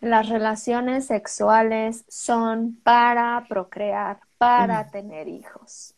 [0.00, 5.94] las relaciones sexuales son para procrear, para tener hijos.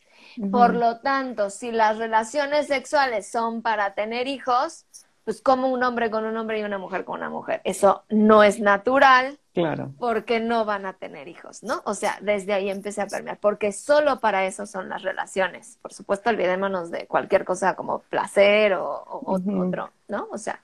[0.53, 4.87] Por lo tanto, si las relaciones sexuales son para tener hijos,
[5.25, 7.61] pues como un hombre con un hombre y una mujer con una mujer.
[7.64, 9.38] Eso no es natural.
[9.59, 9.92] Claro.
[9.99, 11.83] Porque no van a tener hijos, ¿no?
[11.85, 15.79] O sea, desde ahí empecé a permear, porque solo para eso son las relaciones.
[15.83, 20.29] Por supuesto, olvidémonos de cualquier cosa como placer o, otro, ¿no?
[20.31, 20.61] O sea,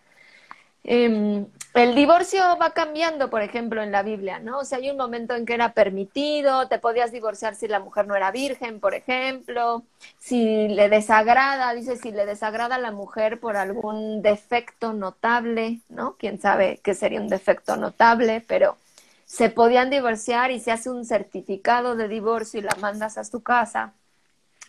[0.87, 4.59] Em, el divorcio va cambiando, por ejemplo, en la Biblia, ¿no?
[4.59, 8.07] O sea, hay un momento en que era permitido, te podías divorciar si la mujer
[8.07, 9.83] no era virgen, por ejemplo,
[10.19, 16.17] si le desagrada, dice, si le desagrada a la mujer por algún defecto notable, ¿no?
[16.19, 18.77] Quién sabe qué sería un defecto notable, pero
[19.35, 23.43] se podían divorciar y se hace un certificado de divorcio y la mandas a su
[23.43, 23.95] casa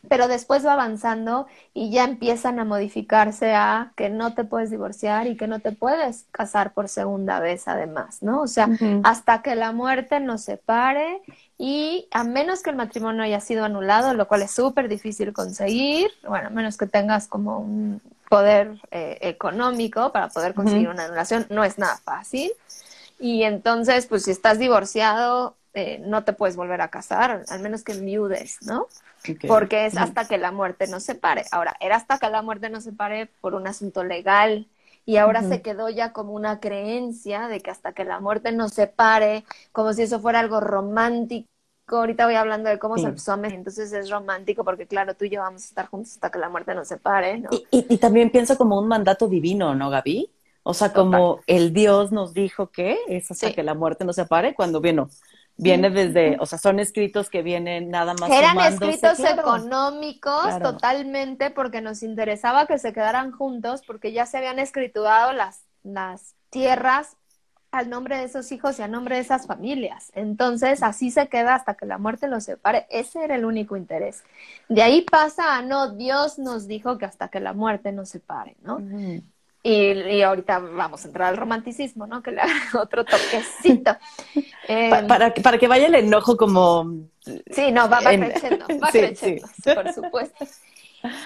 [0.08, 5.28] pero después va avanzando y ya empiezan a modificarse a que no te puedes divorciar
[5.28, 8.42] y que no te puedes casar por segunda vez además, ¿no?
[8.42, 8.70] O sea,
[9.04, 11.22] hasta que la muerte nos separe
[11.58, 16.12] y a menos que el matrimonio haya sido anulado, lo cual es súper difícil conseguir,
[16.28, 21.46] bueno, a menos que tengas como un poder eh, económico para poder conseguir una anulación,
[21.50, 22.52] no es nada fácil.
[23.20, 27.84] Y entonces, pues si estás divorciado, eh, no te puedes volver a casar, al menos
[27.84, 28.88] que enviudes, ¿no?
[29.48, 31.46] Porque es hasta que la muerte nos separe.
[31.52, 34.68] Ahora, era hasta que la muerte nos separe por un asunto legal
[35.06, 38.72] y ahora se quedó ya como una creencia de que hasta que la muerte nos
[38.72, 41.48] separe, como si eso fuera algo romántico.
[41.88, 45.42] Ahorita voy hablando de cómo se el entonces es romántico porque claro, tú y yo
[45.42, 47.50] vamos a estar juntos hasta que la muerte nos separe, ¿no?
[47.70, 50.32] Y, también pienso como un mandato divino, ¿no, Gaby?
[50.68, 54.56] O sea, como el Dios nos dijo que es hasta que la muerte nos separe,
[54.56, 55.10] cuando, bueno,
[55.58, 58.30] Viene desde, o sea, son escritos que vienen nada más.
[58.30, 64.60] Eran escritos económicos totalmente porque nos interesaba que se quedaran juntos porque ya se habían
[64.60, 67.16] escriturado las, las tierras
[67.72, 70.12] al nombre de esos hijos y al nombre de esas familias.
[70.14, 72.86] Entonces, así se queda hasta que la muerte los separe.
[72.90, 74.24] Ese era el único interés.
[74.68, 78.58] De ahí pasa a no, Dios nos dijo que hasta que la muerte nos separe,
[78.62, 78.80] ¿no?
[79.68, 82.22] Y, ahorita vamos a entrar al romanticismo, ¿no?
[82.22, 83.98] Que le haga otro toquecito.
[84.68, 87.08] Em, para, para que vaya el enojo como...
[87.52, 90.46] Sí, no, va, creciendo, va creciendo, por supuesto.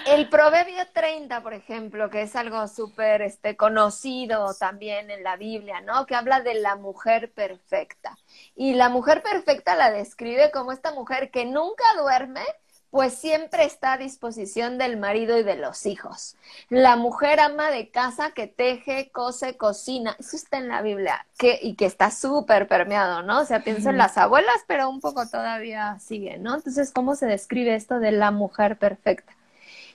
[0.06, 5.80] El Proverbio 30, por ejemplo, que es algo súper este, conocido también en la Biblia,
[5.80, 6.04] ¿no?
[6.04, 8.18] Que habla de la mujer perfecta.
[8.54, 12.44] Y la mujer perfecta la describe como esta mujer que nunca duerme,
[12.90, 16.36] pues siempre está a disposición del marido y de los hijos.
[16.68, 20.16] La mujer ama de casa que teje, cose, cocina.
[20.18, 23.40] Eso está en la Biblia que, y que está súper permeado, ¿no?
[23.40, 26.56] O sea, pienso en las abuelas, pero un poco todavía sigue, ¿no?
[26.56, 29.36] Entonces, ¿cómo se describe esto de la mujer perfecta?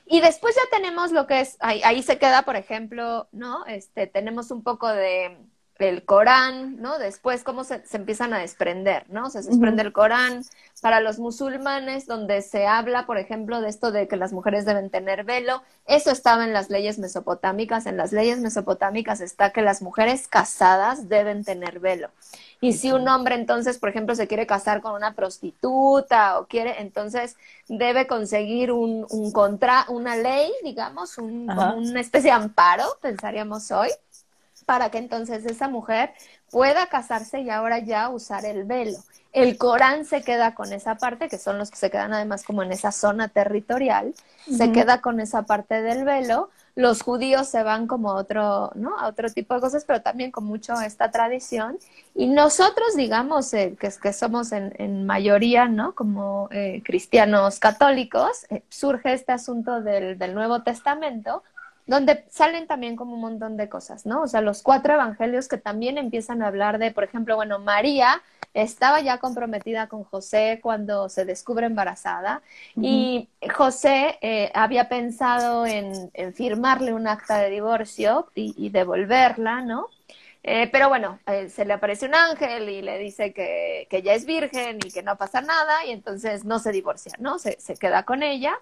[0.08, 3.66] Y después ya tenemos lo que es, ahí, ahí se queda, por ejemplo, ¿no?
[3.66, 5.36] Este, tenemos un poco de
[5.80, 6.98] el Corán, ¿no?
[7.00, 9.30] Después cómo se, se, empiezan a desprender, ¿no?
[9.30, 10.44] se desprende el Corán.
[10.82, 14.90] Para los musulmanes, donde se habla, por ejemplo, de esto de que las mujeres deben
[14.90, 17.88] tener velo, eso estaba en las leyes mesopotámicas.
[17.88, 22.10] En las leyes mesopotámicas está que las mujeres casadas deben tener velo.
[22.62, 26.82] Y si un hombre entonces, por ejemplo, se quiere casar con una prostituta o quiere,
[26.82, 27.36] entonces
[27.68, 33.90] debe conseguir un, un contra, una ley, digamos, un, una especie de amparo, pensaríamos hoy,
[34.66, 36.12] para que entonces esa mujer
[36.50, 38.98] pueda casarse y ahora ya usar el velo.
[39.36, 42.64] El Corán se queda con esa parte, que son los que se quedan además como
[42.64, 44.14] en esa zona territorial,
[44.50, 46.50] se queda con esa parte del velo.
[46.76, 48.98] Los judíos se van como a otro, ¿no?
[48.98, 51.78] A otro tipo de cosas, pero también con mucho esta tradición.
[52.14, 55.94] Y nosotros, digamos, eh, que, que somos en, en, mayoría, ¿no?
[55.96, 61.44] Como eh, cristianos católicos, eh, surge este asunto del, del Nuevo Testamento,
[61.88, 64.24] donde salen también como un montón de cosas, ¿no?
[64.24, 68.22] O sea, los cuatro evangelios que también empiezan a hablar de, por ejemplo, bueno, María
[68.56, 72.42] estaba ya comprometida con José cuando se descubre embarazada
[72.76, 79.90] y José eh, había pensado en, firmarle un acta de divorcio y, devolverla, ¿no?
[80.44, 84.14] Eh, pero bueno, eh, se le aparece un ángel y le dice que, que, ya
[84.14, 87.40] es virgen y que no pasa nada y entonces no se divorcia, ¿no?
[87.40, 88.60] Se, se queda con ella.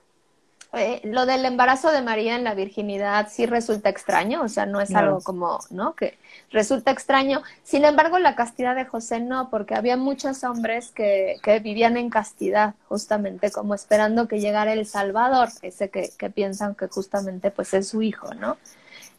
[0.75, 4.81] Eh, lo del embarazo de María en la virginidad sí resulta extraño, o sea, no
[4.81, 5.93] es algo como, ¿no?
[5.93, 6.17] Que
[6.49, 7.43] resulta extraño.
[7.61, 12.09] Sin embargo, la castidad de José no, porque había muchos hombres que, que vivían en
[12.09, 17.71] castidad, justamente como esperando que llegara el Salvador, ese que, que piensan que justamente pues
[17.75, 18.57] es su hijo, ¿no?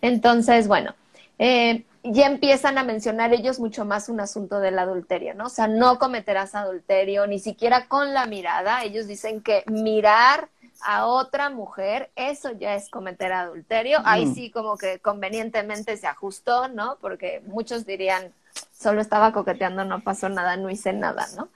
[0.03, 0.95] Entonces, bueno,
[1.39, 5.47] eh, ya empiezan a mencionar ellos mucho más un asunto del adulterio, ¿no?
[5.47, 8.83] O sea, no cometerás adulterio, ni siquiera con la mirada.
[8.85, 10.49] Ellos dicen que mirar
[10.83, 13.99] a otra mujer, eso ya es cometer adulterio.
[14.05, 14.35] Ahí mm.
[14.35, 16.99] sí como que convenientemente se ajustó, ¿no?
[17.01, 18.33] Porque muchos dirían,
[18.73, 21.49] solo estaba coqueteando, no pasó nada, no hice nada, ¿no?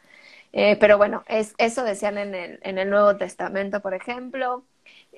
[0.52, 4.64] Eh, pero bueno, es, eso decían en el, en el Nuevo Testamento, por ejemplo.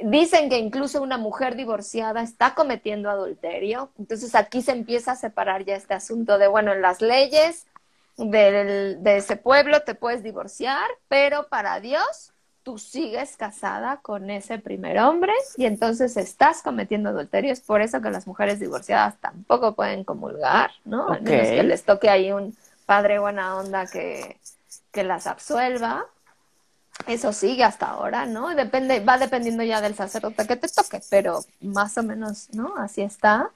[0.03, 3.91] Dicen que incluso una mujer divorciada está cometiendo adulterio.
[3.99, 7.67] Entonces aquí se empieza a separar ya este asunto de, bueno, en las leyes
[8.17, 12.33] del, de ese pueblo te puedes divorciar, pero para Dios
[12.71, 17.53] tú sigues casada con ese primer hombre y entonces estás cometiendo adulterio.
[17.53, 21.09] Es por eso que las mujeres divorciadas tampoco pueden comulgar, ¿no?
[21.09, 22.57] A menos que les toque ahí un
[22.87, 24.39] padre buena onda que,
[24.93, 26.07] que las absuelva.
[27.09, 28.55] Eso sigue hasta ahora, ¿no?
[28.55, 32.77] Depende, va dependiendo ya del sacerdote que te toque, pero más o menos, ¿no?
[32.77, 33.51] Así está.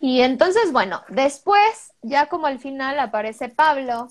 [0.00, 4.08] Y entonces, bueno, después, ya como al final aparece Pablo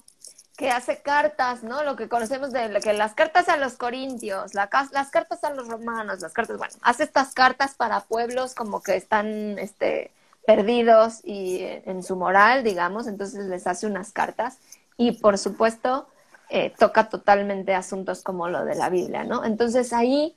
[0.60, 1.84] que hace cartas, ¿no?
[1.84, 4.70] Lo que conocemos de que las cartas a los corintios, las
[5.10, 9.58] cartas a los romanos, las cartas, bueno, hace estas cartas para pueblos como que están
[9.58, 10.12] este,
[10.46, 14.58] perdidos y en su moral, digamos, entonces les hace unas cartas
[14.98, 16.10] y por supuesto
[16.50, 19.46] eh, toca totalmente asuntos como lo de la Biblia, ¿no?
[19.46, 20.36] Entonces ahí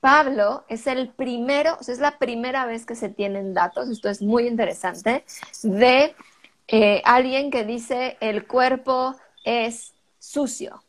[0.00, 4.08] Pablo es el primero, o sea, es la primera vez que se tienen datos, esto
[4.08, 5.24] es muy interesante,
[5.62, 6.16] de
[6.66, 10.82] eh, alguien que dice el cuerpo es sucio.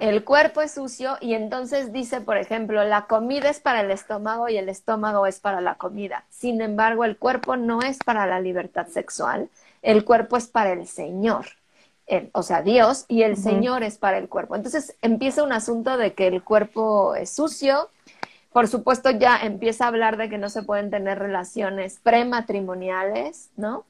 [0.00, 4.48] El cuerpo es sucio y entonces dice, por ejemplo, la comida es para el estómago
[4.48, 6.24] y el estómago es para la comida.
[6.30, 9.50] Sin embargo, el cuerpo no es para la libertad sexual,
[9.82, 11.46] el cuerpo es para el Señor.
[12.32, 14.56] o sea, Dios y el Señor es para el cuerpo.
[14.56, 17.90] Entonces empieza un asunto de que el cuerpo es sucio.
[18.52, 23.84] Por supuesto, ya empieza a hablar de que no se pueden tener relaciones prematrimoniales, ¿no?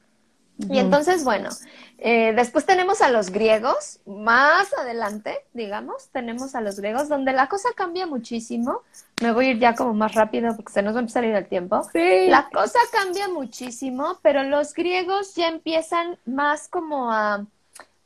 [0.57, 1.49] Y entonces, bueno,
[1.97, 7.47] eh, después tenemos a los griegos, más adelante, digamos, tenemos a los griegos, donde la
[7.49, 8.81] cosa cambia muchísimo.
[9.21, 11.27] Me voy a ir ya como más rápido porque se nos va a empezar a
[11.27, 11.83] ir el tiempo.
[11.91, 12.27] Sí.
[12.27, 17.45] La cosa cambia muchísimo, pero los griegos ya empiezan más como a,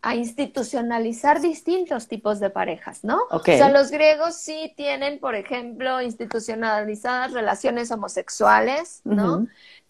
[0.01, 3.23] a institucionalizar distintos tipos de parejas, ¿no?
[3.29, 9.47] O sea, los griegos sí tienen, por ejemplo, institucionalizadas relaciones homosexuales, ¿no?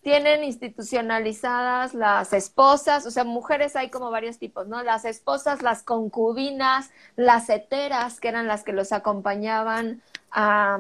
[0.08, 4.82] Tienen institucionalizadas las esposas, o sea, mujeres hay como varios tipos, ¿no?
[4.82, 10.80] Las esposas, las concubinas, las heteras, que eran las que los acompañaban a,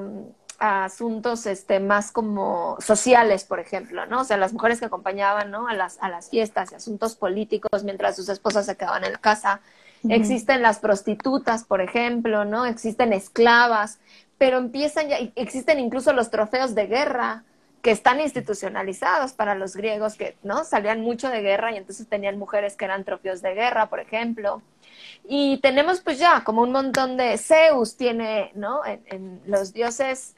[0.59, 4.21] asuntos este, más como sociales, por ejemplo, ¿no?
[4.21, 5.67] O sea, las mujeres que acompañaban, ¿no?
[5.67, 9.19] A las, a las fiestas y asuntos políticos mientras sus esposas se quedaban en la
[9.19, 9.59] casa.
[10.07, 12.65] Existen las prostitutas, por ejemplo, ¿no?
[12.65, 13.99] Existen esclavas,
[14.37, 17.43] pero empiezan ya, existen incluso los trofeos de guerra
[17.81, 22.37] que están institucionalizados para los griegos que no salían mucho de guerra y entonces tenían
[22.37, 24.61] mujeres que eran trofeos de guerra, por ejemplo.
[25.27, 28.81] Y tenemos pues ya como un montón de Zeus tiene, ¿no?
[28.85, 30.35] En, los dioses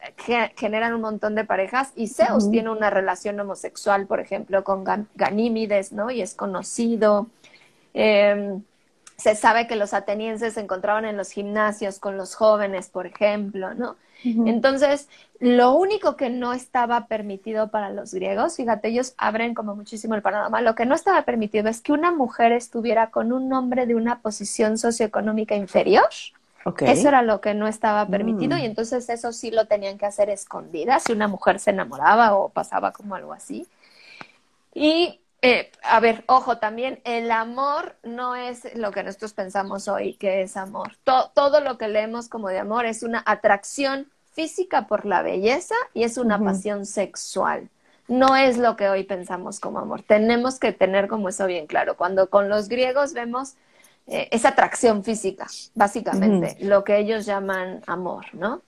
[0.56, 4.84] generan un montón de parejas y Zeus tiene una relación homosexual, por ejemplo, con
[5.16, 6.12] Ganímides, ¿no?
[6.12, 7.28] Y es conocido.
[7.94, 8.64] Em,
[9.20, 13.74] se sabe que los atenienses se encontraban en los gimnasios con los jóvenes, por ejemplo,
[13.74, 13.98] ¿no?
[14.24, 15.08] Entonces,
[15.40, 20.22] lo único que no estaba permitido para los griegos, fíjate, ellos abren como muchísimo el
[20.22, 23.96] panorama, lo que no estaba permitido es que una mujer estuviera con un hombre de
[23.96, 26.10] una posición socioeconómica inferior.
[26.82, 28.60] Eso era lo que no estaba permitido mm.
[28.60, 32.50] y entonces eso sí lo tenían que hacer escondida si una mujer se enamoraba o
[32.50, 33.66] pasaba como algo así.
[34.74, 40.16] Y eh, a ver, ojo, también el amor no es lo que nosotros pensamos hoy
[40.16, 40.98] que es amor.
[41.04, 46.04] todo lo que leemos como de amor es una atracción física por la belleza y
[46.04, 47.70] es una pasión sexual.
[48.08, 50.02] No es lo que hoy pensamos como amor.
[50.02, 51.96] Tenemos que tener como eso bien claro.
[51.96, 53.56] Cuando con los griegos vemos
[54.08, 58.64] eh, esa atracción física, básicamente, lo que ellos llaman amor, ¿no?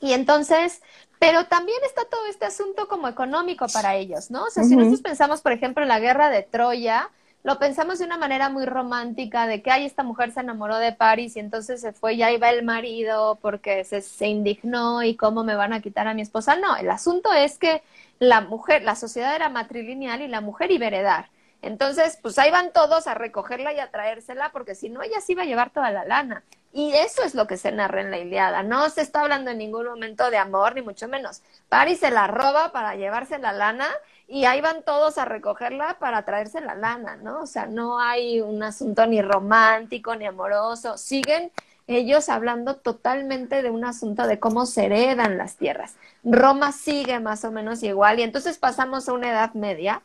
[0.00, 0.82] Y entonces,
[1.18, 4.44] pero también está todo este asunto como económico para ellos, ¿no?
[4.44, 7.10] O sea, si nosotros pensamos, por ejemplo, en la guerra de Troya,
[7.44, 10.92] lo pensamos de una manera muy romántica, de que, ay, esta mujer se enamoró de
[10.92, 15.44] Paris y entonces se fue, ya iba el marido porque se, se indignó y cómo
[15.44, 16.56] me van a quitar a mi esposa.
[16.56, 17.82] No, el asunto es que
[18.18, 21.30] la mujer, la sociedad era matrilineal y la mujer iba a heredar.
[21.62, 25.32] Entonces, pues ahí van todos a recogerla y a traérsela, porque si no, ella sí
[25.32, 26.44] iba a llevar toda la lana.
[26.72, 28.62] Y eso es lo que se narra en la Iliada.
[28.62, 31.42] No se está hablando en ningún momento de amor, ni mucho menos.
[31.68, 33.88] Paris se la roba para llevarse la lana
[34.26, 37.40] y ahí van todos a recogerla para traerse la lana, ¿no?
[37.40, 40.98] O sea, no hay un asunto ni romántico ni amoroso.
[40.98, 41.50] Siguen
[41.86, 45.96] ellos hablando totalmente de un asunto de cómo se heredan las tierras.
[46.22, 50.02] Roma sigue más o menos igual y entonces pasamos a una edad media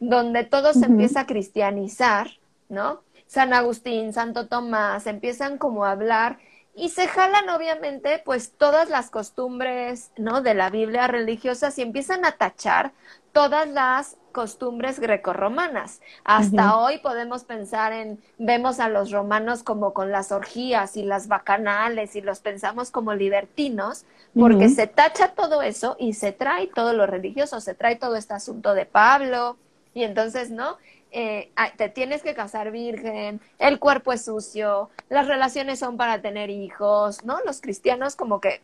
[0.00, 2.30] donde todo se empieza a cristianizar,
[2.70, 3.02] ¿no?
[3.28, 6.38] San Agustín, Santo Tomás, empiezan como a hablar
[6.74, 10.40] y se jalan obviamente pues todas las costumbres, ¿no?
[10.40, 12.92] De la Biblia religiosa y empiezan a tachar
[13.32, 16.00] todas las costumbres grecorromanas.
[16.24, 21.28] Hasta hoy podemos pensar en, vemos a los romanos como con las orgías y las
[21.28, 24.04] bacanales y los pensamos como libertinos,
[24.38, 28.34] porque se tacha todo eso y se trae todo lo religioso, se trae todo este
[28.34, 29.56] asunto de Pablo,
[29.94, 30.76] y entonces, ¿no?
[31.10, 36.50] Eh, te tienes que casar virgen, el cuerpo es sucio, las relaciones son para tener
[36.50, 37.38] hijos, ¿no?
[37.46, 38.60] Los cristianos como que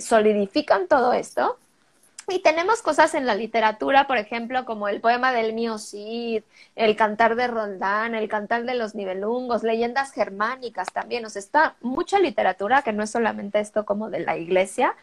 [0.00, 1.56] solidifican todo esto.
[2.30, 6.42] Y tenemos cosas en la literatura, por ejemplo, como el poema del mío Cid,
[6.76, 11.24] el cantar de Roldán, el cantar de los nivelungos, leyendas germánicas también.
[11.24, 14.94] O sea, está mucha literatura que no es solamente esto como de la iglesia,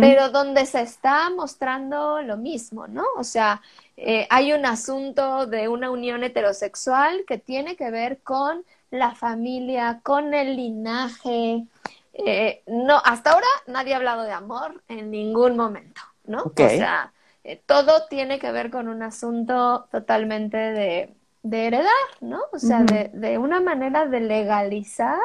[0.00, 3.04] pero donde se está mostrando lo mismo, ¿no?
[3.16, 3.62] O sea,
[4.02, 10.00] eh, hay un asunto de una unión heterosexual que tiene que ver con la familia,
[10.02, 11.66] con el linaje.
[12.14, 16.44] Eh, no, hasta ahora nadie ha hablado de amor en ningún momento, ¿no?
[16.44, 17.12] O sea,
[17.44, 22.40] eh, todo tiene que ver con un asunto totalmente de, heredar, ¿no?
[22.52, 25.18] O sea, de, de una manera de legalizar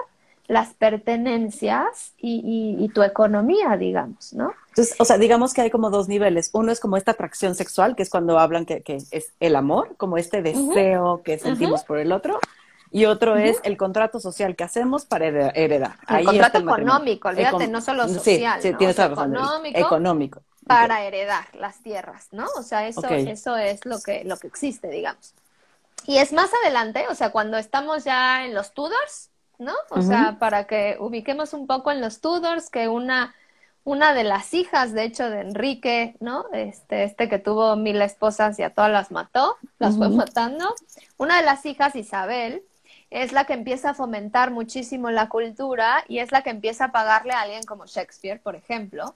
[0.47, 4.53] las pertenencias y, tu economía, digamos, ¿no?
[4.69, 6.49] Entonces, o sea, digamos que hay como dos niveles.
[6.53, 10.17] Uno es como esta atracción sexual, que es cuando hablan que, es el amor, como
[10.17, 12.39] este deseo que sentimos por el otro.
[12.91, 15.95] Y otro es el contrato social que hacemos para heredar.
[16.08, 18.62] El contrato económico, olvídate, no solo social.
[18.62, 19.36] Sí, tienes razón.
[19.73, 22.45] Económico, Para heredar las tierras, ¿no?
[22.58, 25.34] O sea, eso, eso es lo que, lo que existe, digamos.
[26.08, 29.73] Y es más adelante, o sea, cuando estamos ya en los Tudors, ¿no?
[29.89, 33.33] O sea, para que ubiquemos un poco en los Tudors, que una,
[33.83, 36.45] una de las hijas, de hecho, de Enrique, ¿no?
[36.53, 40.73] Este, este que tuvo mil esposas y a todas las mató, las fue matando.
[41.17, 42.63] Una de las hijas, Isabel,
[43.09, 46.91] es la que empieza a fomentar muchísimo la cultura y es la que empieza a
[46.91, 49.13] pagarle a alguien como Shakespeare, por ejemplo.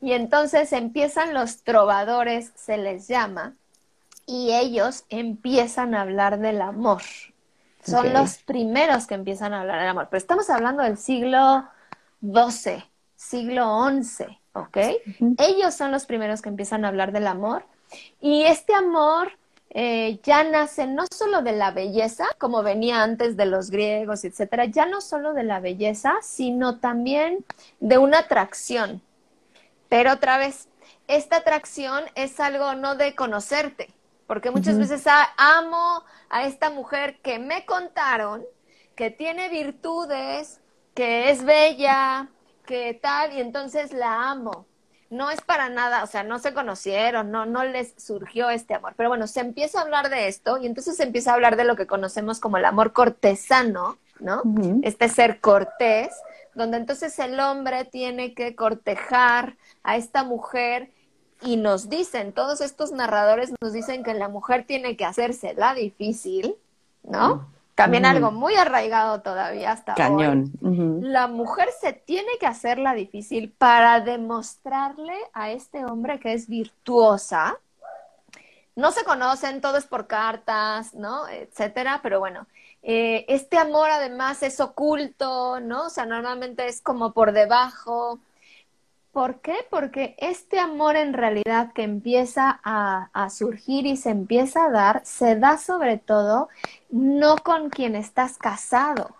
[0.00, 3.54] Y entonces empiezan los trovadores, se les llama,
[4.26, 7.02] y ellos empiezan a hablar del amor,
[7.82, 10.08] son los primeros que empiezan a hablar del amor.
[10.10, 11.68] Pero estamos hablando del siglo
[12.20, 12.84] XII,
[13.16, 14.76] siglo XI, ¿ok?
[15.38, 17.64] Ellos son los primeros que empiezan a hablar del amor.
[18.20, 19.32] Y este amor
[19.70, 24.66] eh, ya nace no solo de la belleza, como venía antes de los griegos, etcétera,
[24.66, 27.44] ya no solo de la belleza, sino también
[27.80, 29.02] de una atracción.
[29.88, 30.68] Pero otra vez,
[31.08, 33.88] esta atracción es algo no de conocerte,
[34.32, 35.04] porque muchas veces
[35.36, 38.42] amo a esta mujer que me contaron
[38.96, 40.58] que tiene virtudes,
[40.94, 42.30] que es bella,
[42.64, 44.64] que tal, y entonces la amo.
[45.10, 48.94] No es para nada, o sea, no se conocieron, no, no les surgió este amor.
[48.96, 51.64] Pero bueno, se empieza a hablar de esto y entonces se empieza a hablar de
[51.64, 54.40] lo que conocemos como el amor cortesano, ¿no?
[54.80, 56.10] Este ser cortés,
[56.54, 60.90] donde entonces el hombre tiene que cortejar a esta mujer
[61.44, 65.74] y nos dicen, todos estos narradores nos dicen que la mujer tiene que hacerse la
[65.74, 66.56] difícil,
[67.02, 67.48] ¿no?
[67.74, 70.52] También algo muy arraigado todavía hasta Cañón.
[70.62, 71.00] hoy.
[71.00, 76.48] La mujer se tiene que hacer la difícil para demostrarle a este hombre que es
[76.48, 77.58] virtuosa.
[78.76, 81.28] No se conocen, todo es por cartas, ¿no?
[81.28, 82.46] Etcétera, pero bueno,
[82.82, 85.86] eh, este amor además es oculto, ¿no?
[85.86, 88.18] O sea, normalmente es como por debajo.
[89.12, 89.54] ¿Por qué?
[89.70, 95.02] Porque este amor en realidad que empieza a, a, surgir y se empieza a dar,
[95.04, 96.48] se da sobre todo
[96.90, 99.14] no con quien estás casado.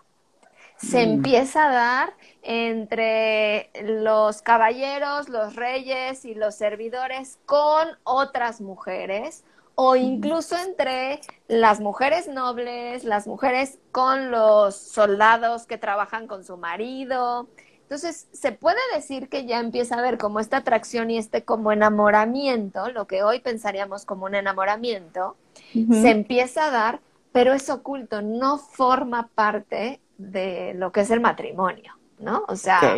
[0.77, 1.09] Se mm.
[1.09, 9.43] empieza a dar entre los caballeros, los reyes y los servidores con otras mujeres
[9.75, 16.57] o incluso entre las mujeres nobles, las mujeres con los soldados que trabajan con su
[16.57, 17.47] marido.
[17.83, 21.71] Entonces, se puede decir que ya empieza a haber como esta atracción y este como
[21.71, 25.35] enamoramiento, lo que hoy pensaríamos como un enamoramiento,
[25.73, 26.99] se empieza a dar,
[27.31, 32.45] pero es oculto, no forma parte de lo que es el matrimonio, ¿no?
[32.47, 32.97] O sea,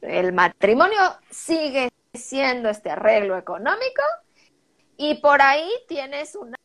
[0.00, 0.98] el matrimonio
[1.30, 4.02] sigue siendo este arreglo económico,
[4.96, 6.56] y por ahí tienes una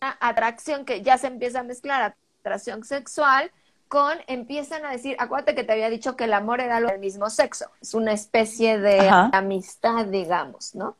[0.00, 3.50] atracción que ya se empieza a mezclar, atracción sexual,
[3.94, 6.98] con empiezan a decir, acuérdate que te había dicho que el amor era lo del
[6.98, 10.96] mismo sexo, es una especie de amistad, digamos, ¿no?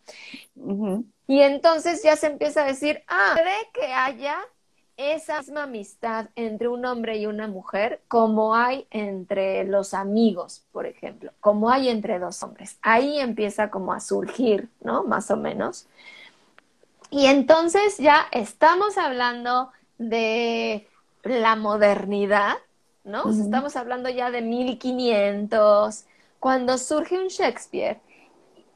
[1.26, 4.38] Y entonces ya se empieza a decir, ah, puede que haya
[4.96, 10.86] esa misma amistad entre un hombre y una mujer como hay entre los amigos, por
[10.86, 12.78] ejemplo, como hay entre dos hombres.
[12.80, 15.02] Ahí empieza como a surgir, ¿no?
[15.02, 15.88] Más o menos.
[17.10, 20.86] Y entonces ya estamos hablando de
[21.24, 22.54] la modernidad,
[23.04, 23.30] ¿no?
[23.30, 26.04] estamos hablando ya de 1500,
[26.40, 28.00] cuando surge un Shakespeare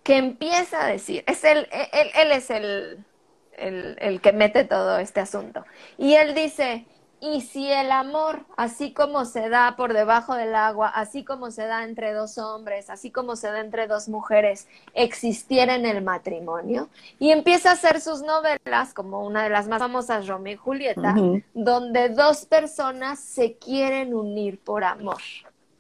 [0.03, 3.05] que empieza a decir, es el, él, él es el,
[3.53, 5.65] el, el que mete todo este asunto.
[5.99, 6.87] Y él dice,
[7.21, 11.67] y si el amor, así como se da por debajo del agua, así como se
[11.67, 16.89] da entre dos hombres, así como se da entre dos mujeres, existiera en el matrimonio,
[17.19, 21.15] y empieza a hacer sus novelas, como una de las más famosas, Romeo y Julieta,
[21.55, 25.21] donde dos personas se quieren unir por amor.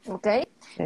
[0.09, 0.27] ¿Ok?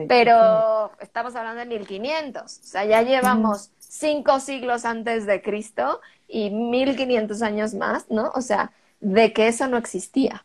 [0.09, 6.51] Pero estamos hablando de 1500, o sea, ya llevamos cinco siglos antes de Cristo y
[6.51, 8.33] 1500 años más, ¿no?
[8.35, 8.73] O sea,
[9.03, 10.45] de que eso no existía.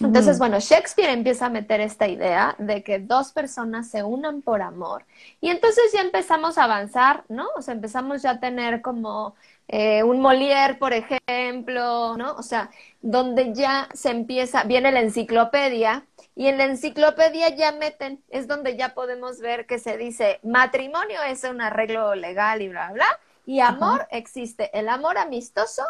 [0.00, 4.62] Entonces, bueno, Shakespeare empieza a meter esta idea de que dos personas se unan por
[4.62, 5.04] amor.
[5.40, 7.46] Y entonces ya empezamos a avanzar, ¿no?
[7.56, 9.36] O sea, empezamos ya a tener como
[9.68, 12.32] eh, un Molière, por ejemplo, ¿no?
[12.34, 12.70] O sea,
[13.02, 18.76] donde ya se empieza, viene la enciclopedia y en la enciclopedia ya meten, es donde
[18.76, 23.06] ya podemos ver que se dice matrimonio es un arreglo legal y bla, bla,
[23.44, 25.82] y amor existe, el amor amistoso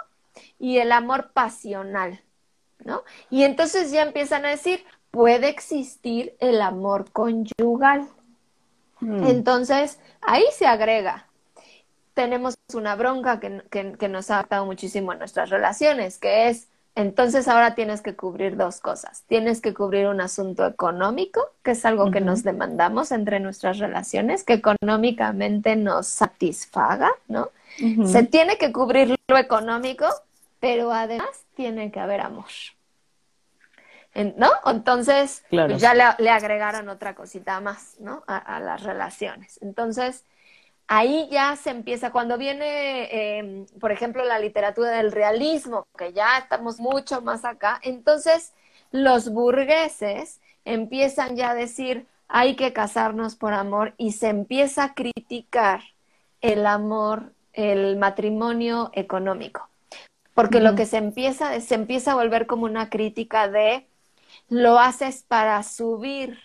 [0.59, 2.21] y el amor pasional,
[2.85, 3.03] ¿no?
[3.31, 8.09] Y entonces ya empiezan a decir, puede existir el amor conyugal.
[9.01, 9.25] Hmm.
[9.25, 11.29] Entonces, ahí se agrega.
[12.15, 17.49] Tenemos una bronca que, que, nos ha atado muchísimo en nuestras relaciones, que es, entonces
[17.49, 19.25] ahora tienes que cubrir dos cosas.
[19.27, 24.45] Tienes que cubrir un asunto económico, que es algo que nos demandamos entre nuestras relaciones,
[24.45, 27.51] que económicamente nos satisfaga, ¿no?
[27.79, 30.07] Se tiene que cubrir lo económico,
[30.61, 32.47] pero además tiene que haber amor.
[34.15, 34.51] ¿No?
[34.67, 38.23] Entonces, pues ya le, agregaron otra cosita más, ¿no?
[38.27, 39.59] A, las relaciones.
[39.63, 40.25] Entonces,
[40.87, 46.37] ahí ya se empieza, cuando viene, em, por ejemplo, la literatura del realismo, que ya
[46.37, 48.53] estamos mucho más acá, entonces
[48.91, 54.95] los burgueses empiezan ya a decir, hay que casarnos por amor y se empieza a
[54.95, 55.81] criticar
[56.43, 59.69] el amor el matrimonio económico.
[60.35, 63.87] Porque lo que se empieza, se empieza a volver como una crítica de
[64.49, 66.39] lo haces para subir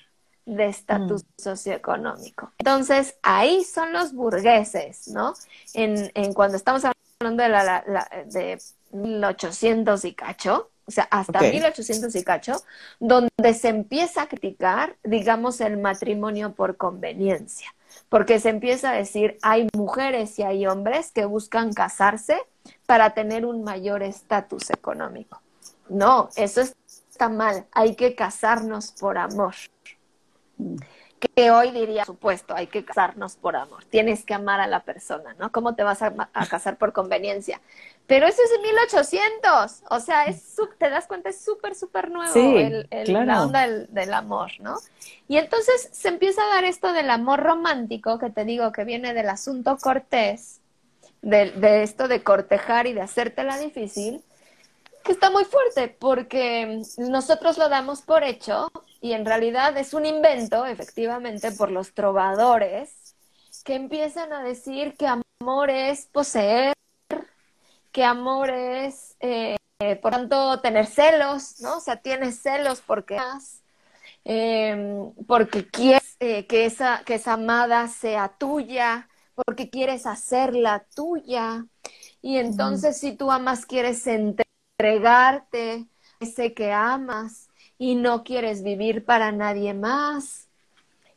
[0.46, 1.42] de estatus mm.
[1.42, 2.52] socioeconómico.
[2.58, 5.34] Entonces, ahí son los burgueses, ¿no?
[5.74, 8.60] En, en cuando estamos hablando de, la, de
[8.92, 12.62] 1800 y cacho, o sea, hasta 1800 y cacho,
[13.00, 17.74] donde se empieza a criticar, digamos, el matrimonio por conveniencia
[18.10, 22.38] porque se empieza a decir, hay mujeres y hay hombres que buscan casarse
[22.86, 25.42] para tener un mayor estatus económico.
[25.90, 29.56] No, eso está mal, hay que casarnos por amor.
[31.20, 35.36] Que hoy diría, supuesto, hay que casarnos por amor, tienes que amar a la persona,
[35.40, 35.52] ¿no?
[35.52, 36.14] ¿Cómo te vas a,
[36.50, 37.60] casar por conveniencia?
[38.06, 42.34] Pero eso es de 1800, o sea, es, te das cuenta, es súper, súper nuevo
[42.60, 42.88] el,
[43.26, 44.78] la onda del, amor, ¿no?
[45.28, 49.14] Y entonces se empieza a dar esto del amor romántico, que te digo que viene
[49.14, 50.62] del asunto cortés,
[51.22, 54.24] de, de esto de cortejar y de hacértela difícil,
[55.04, 60.06] que está muy fuerte, porque nosotros lo damos por hecho y en realidad es un
[60.06, 63.16] invento, efectivamente, por los trovadores
[63.64, 66.74] que empiezan a decir que amor es poseer,
[67.92, 69.58] que amor es, eh,
[70.02, 71.78] por tanto, tener celos, ¿no?
[71.78, 73.20] O sea, tienes celos porque
[74.26, 81.66] eh, porque quieres eh, que, esa, que esa amada sea tuya, porque quieres hacerla tuya.
[82.22, 85.88] Y entonces, si tú amas, quieres entregarte
[86.20, 87.47] ese que amas
[87.78, 90.48] y no quieres vivir para nadie más.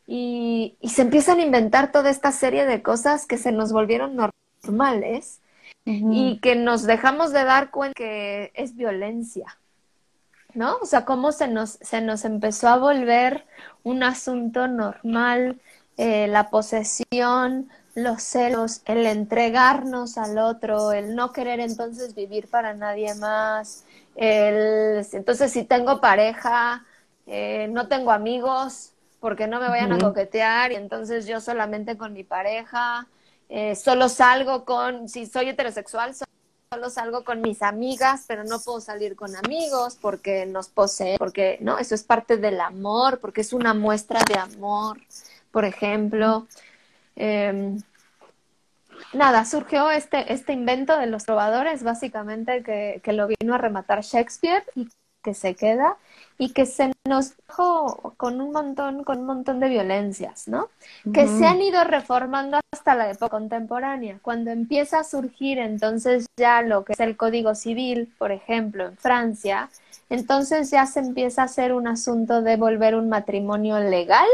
[0.06, 5.40] Y, se empiezan a inventar toda esta serie de cosas que se nos volvieron normales
[5.84, 9.56] y que nos dejamos de dar cuenta que es violencia.
[10.52, 10.78] ¿No?
[10.82, 13.46] O sea, cómo se nos, se nos empezó a volver
[13.84, 15.60] un asunto normal,
[15.96, 22.74] eh, la posesión, los celos, el entregarnos al otro, el no querer entonces vivir para
[22.74, 23.84] nadie más,
[24.20, 26.84] el, entonces si tengo pareja,
[27.26, 32.12] eh, no tengo amigos porque no me vayan a coquetear y entonces yo solamente con
[32.12, 33.06] mi pareja,
[33.48, 38.82] eh, solo salgo con, si soy heterosexual, solo salgo con mis amigas, pero no puedo
[38.82, 43.54] salir con amigos porque nos poseen, porque no, eso es parte del amor, porque es
[43.54, 44.98] una muestra de amor,
[45.50, 46.46] por ejemplo.
[47.16, 47.78] Eh,
[49.12, 54.02] nada, surgió este, este invento de los trovadores, básicamente que, que lo vino a rematar
[54.02, 54.88] Shakespeare y
[55.22, 55.96] que se queda
[56.38, 60.68] y que se nos dejó con un montón, con un montón de violencias, ¿no?
[61.12, 64.18] Que se han ido reformando hasta la época contemporánea.
[64.22, 68.96] Cuando empieza a surgir entonces ya lo que es el Código Civil, por ejemplo, en
[68.96, 69.68] Francia,
[70.08, 74.28] entonces ya se empieza a hacer un asunto de volver un matrimonio legal,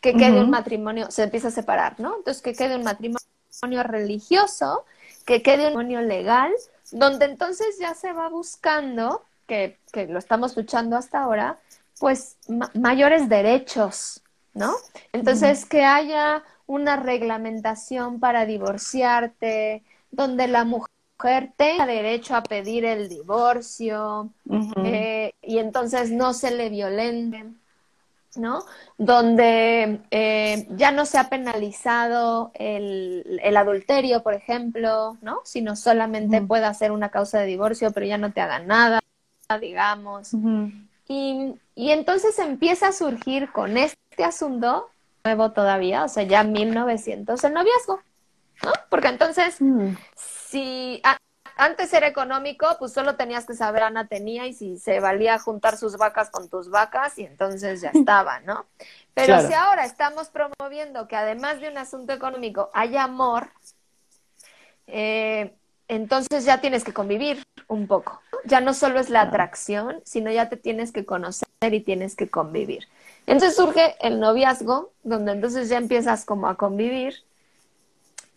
[0.00, 2.16] que quede un matrimonio, se empieza a separar, ¿no?
[2.18, 3.25] Entonces que quede un matrimonio
[3.62, 4.84] religioso,
[5.24, 6.52] que quede un matrimonio legal,
[6.90, 11.58] donde entonces ya se va buscando, que, que lo estamos luchando hasta ahora,
[11.98, 12.38] pues
[12.74, 14.22] mayores derechos,
[14.54, 14.72] ¿no?
[15.12, 23.08] Entonces, que haya una reglamentación para divorciarte, donde la mujer tenga derecho a pedir el
[23.08, 24.32] divorcio
[24.82, 27.44] eh, y entonces no se le violente.
[28.38, 28.64] ¿No?
[28.98, 35.40] Donde eh, ya no se ha penalizado el, el, adulterio, por ejemplo, ¿no?
[35.44, 39.00] Sino solamente pueda ser una causa de divorcio, pero ya no te hagan nada,
[39.60, 40.32] digamos.
[41.08, 44.88] y, y, entonces empieza a surgir con este asunto
[45.24, 48.00] nuevo todavía, o sea, ya 1900, el noviazgo,
[48.62, 48.72] ¿no?
[48.88, 49.96] Porque entonces, mm.
[50.14, 51.02] si
[51.56, 55.78] antes era económico, pues solo tenías que saber Ana tenía y si se valía juntar
[55.78, 58.66] sus vacas con tus vacas y entonces ya estaba, ¿no?
[59.14, 63.48] Pero si ahora estamos promoviendo que además de un asunto económico haya amor,
[64.86, 65.54] eh,
[65.88, 68.20] entonces ya tienes que convivir un poco.
[68.44, 72.28] Ya no solo es la atracción, sino ya te tienes que conocer y tienes que
[72.28, 72.86] convivir.
[73.26, 77.24] Entonces surge el noviazgo, donde entonces ya empiezas como a convivir.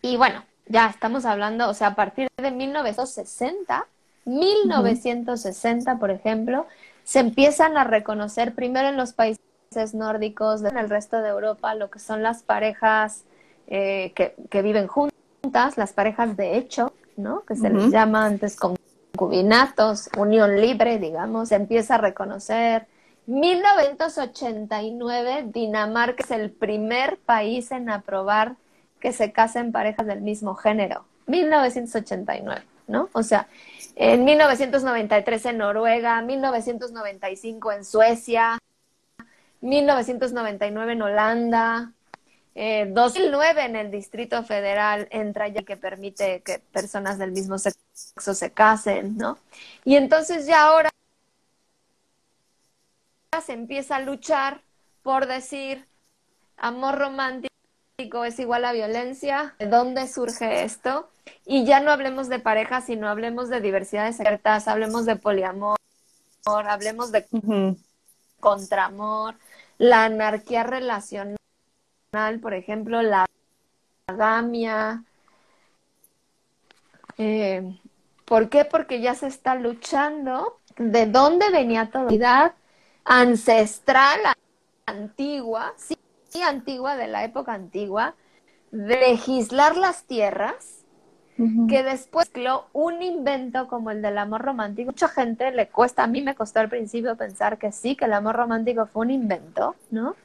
[0.02, 3.86] Y bueno, ya estamos hablando, o sea, a partir de 1960,
[4.26, 6.68] 1960, por ejemplo,
[7.04, 9.40] se empiezan a reconocer primero en los países
[9.94, 13.26] nórdicos, en el resto de Europa, lo que son las parejas
[13.68, 17.44] eh, que, que, viven juntas, las parejas de hecho, ¿no?
[17.46, 22.88] Que se les llama antes concubinatos, unión libre, digamos, se empieza a reconocer.
[23.26, 28.56] 1989, Dinamarca es el primer país en aprobar
[29.00, 31.06] que se casen parejas del mismo género.
[31.28, 33.10] 1989, ¿no?
[33.14, 33.48] O sea,
[33.96, 38.58] en 1993 en Noruega, 1995 en Suecia,
[39.62, 41.92] 1999 en Holanda,
[42.56, 48.34] eh, 2009 en el Distrito Federal entra ya que permite que personas del mismo sexo
[48.34, 49.38] se casen, ¿no?
[49.86, 50.90] Y entonces ya ahora
[53.46, 54.62] se empieza a luchar
[55.04, 55.86] por decir
[56.58, 57.49] amor romántico
[58.26, 61.10] es igual a violencia, ¿de dónde surge esto?
[61.46, 65.78] Y ya no hablemos de pareja, sino hablemos de diversidades secretas, hablemos de poliamor,
[66.46, 67.26] hablemos de
[68.40, 69.36] contramor,
[69.78, 71.38] la anarquía relacional,
[72.42, 73.26] por ejemplo, la
[74.08, 75.04] agamia.
[77.18, 77.78] Eh,
[78.24, 78.64] ¿Por qué?
[78.64, 82.56] Porque ya se está luchando de dónde venía toda la
[83.04, 84.20] ancestral,
[84.86, 85.74] antigua,
[86.42, 88.16] antigua, de la época antigua,
[88.72, 90.80] de legislar las tierras,
[91.70, 92.30] que después
[92.74, 94.88] un invento como el del amor romántico.
[94.92, 98.14] Mucha gente le cuesta, a mí me costó al principio pensar que sí, que el
[98.14, 100.16] amor romántico fue un invento, ¿no?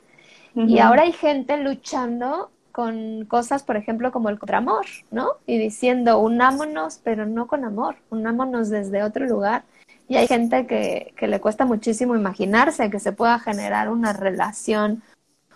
[0.57, 5.35] Y ahora hay gente luchando con cosas, por ejemplo, como el contramor, ¿no?
[5.47, 9.63] Y diciendo, unámonos, pero no con amor, unámonos desde otro lugar.
[10.09, 15.03] Y hay gente que, que le cuesta muchísimo imaginarse que se pueda generar una relación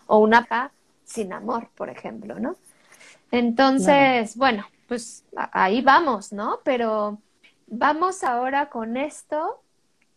[0.09, 0.73] o una paz
[1.05, 2.57] sin amor, por ejemplo, ¿no?
[3.31, 6.61] Entonces, bueno, pues ahí vamos, ¿no?
[6.65, 7.19] Pero
[7.67, 9.63] vamos ahora con esto,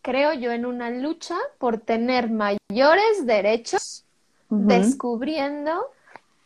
[0.00, 4.04] creo yo, en una lucha por tener mayores derechos,
[4.48, 5.90] descubriendo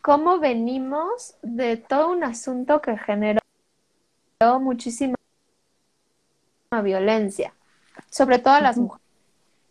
[0.02, 3.40] cómo venimos de todo un asunto que generó
[4.60, 5.16] muchísima
[6.82, 7.52] violencia,
[8.10, 9.06] sobre todo a las mujeres,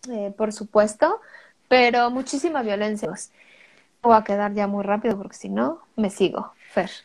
[0.10, 1.22] eh, por supuesto,
[1.68, 3.10] pero muchísima violencia.
[4.06, 6.92] Voy a quedar ya muy rápido porque si no, me sigo, Fer.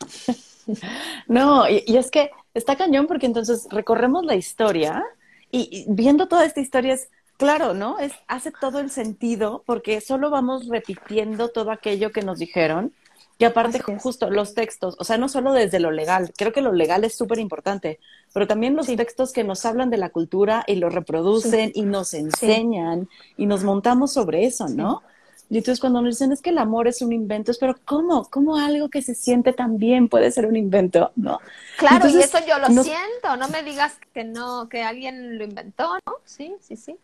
[1.27, 5.03] No, y, es que está cañón porque entonces recorremos la historia
[5.51, 7.99] y, viendo toda esta historia es claro, ¿no?
[7.99, 12.93] Es, hace todo el sentido porque solo vamos repitiendo todo aquello que nos dijeron.
[13.39, 16.73] Y aparte, justo los textos, o sea, no solo desde lo legal, creo que lo
[16.73, 17.99] legal es súper importante,
[18.35, 22.13] pero también los textos que nos hablan de la cultura y lo reproducen y nos
[22.13, 25.03] enseñan y nos montamos sobre eso, ¿no?
[25.51, 28.31] Y entonces cuando nos dicen es que el amor es un invento, es pero ¿cómo?
[28.31, 31.11] ¿Cómo algo que se siente tan bien puede ser un invento?
[31.17, 31.41] ¿No?
[31.77, 35.95] Claro, y eso yo lo siento, no me digas que no, que alguien lo inventó,
[36.07, 36.15] ¿no?
[36.25, 36.97] Sí, sí, sí.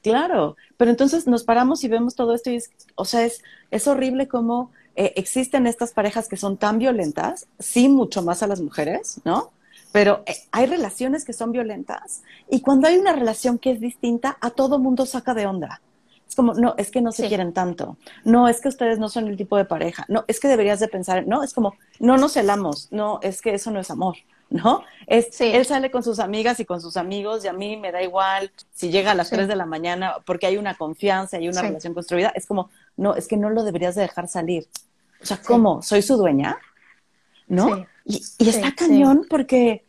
[0.00, 3.42] Claro, pero entonces nos paramos y vemos todo esto y es, o sea, es,
[3.72, 8.46] es horrible cómo eh, existen estas parejas que son tan violentas, sí, mucho más a
[8.46, 9.50] las mujeres, ¿no?
[9.90, 14.38] Pero eh, hay relaciones que son violentas y cuando hay una relación que es distinta,
[14.40, 15.80] a todo mundo saca de onda.
[16.28, 17.96] Es como, no, es que no se quieren tanto.
[18.22, 20.04] No, es que ustedes no son el tipo de pareja.
[20.08, 22.88] No, es que deberías de pensar, no, es como, no nos celamos.
[22.92, 24.16] No, es que eso no es amor.
[24.50, 24.82] ¿No?
[25.06, 28.02] Es, Él sale con sus amigas y con sus amigos y a mí me da
[28.02, 31.60] igual si llega a las 3 de la mañana porque hay una confianza y una
[31.60, 32.32] relación construida.
[32.34, 34.66] Es como, no, es que no lo deberías de dejar salir.
[35.20, 35.82] O sea, ¿cómo?
[35.82, 36.56] ¿Soy su dueña?
[37.46, 37.86] ¿No?
[38.06, 39.84] Y, y está cañón porque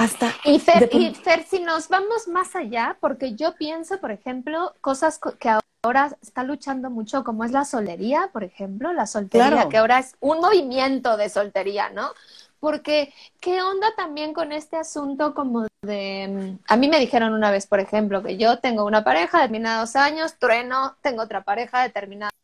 [0.00, 0.34] hasta...
[0.44, 5.20] Y Fer, y Fer, si nos vamos más allá, porque yo pienso, por ejemplo, cosas
[5.38, 5.50] que
[5.82, 10.14] ahora está luchando mucho, como es la solería, por ejemplo, la soltería, que ahora es
[10.20, 12.10] un movimiento de soltería, ¿no?
[12.58, 16.58] Porque, ¿qué onda también con este asunto como de...
[16.68, 19.96] A mí me dijeron una vez, por ejemplo, que yo tengo una pareja de determinados
[19.96, 22.34] años, trueno, tengo otra pareja de determinados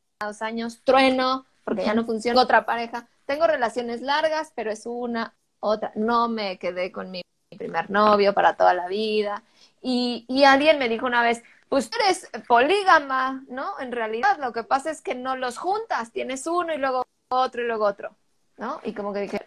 [0.40, 5.92] años, trueno, porque ya no funciona otra pareja, tengo relaciones largas, pero es una, otra,
[5.94, 7.20] no me quedé con mi
[7.58, 9.42] primer novio para toda la vida.
[9.82, 13.78] Y, y alguien me dijo una vez, pues tú eres polígama, ¿no?
[13.80, 17.62] En realidad lo que pasa es que no los juntas, tienes uno y luego otro
[17.62, 18.16] y luego otro,
[18.56, 18.80] ¿no?
[18.84, 19.44] Y como que dije,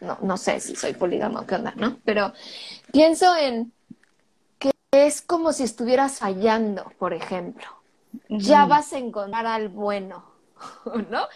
[0.00, 1.98] no, no sé si soy polígama o qué onda, ¿no?
[2.04, 2.32] Pero
[2.92, 3.72] pienso en
[4.58, 7.66] que es como si estuvieras fallando, por ejemplo.
[8.28, 10.24] Ya vas a encontrar al bueno,
[11.10, 11.26] ¿no?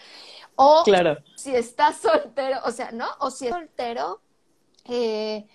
[0.56, 1.18] O claro.
[1.34, 3.06] si estás soltero, o sea, ¿no?
[3.20, 4.20] O si es soltero,
[4.84, 5.46] eh,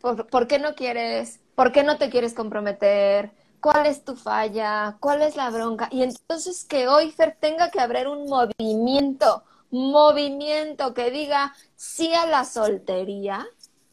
[0.00, 1.40] ¿por, ¿por qué no quieres?
[1.54, 3.32] ¿Por qué no te quieres comprometer?
[3.64, 5.88] Cuál es tu falla, cuál es la bronca.
[5.90, 12.26] Y entonces que hoy Fer tenga que haber un movimiento, movimiento que diga sí a
[12.26, 13.46] la soltería,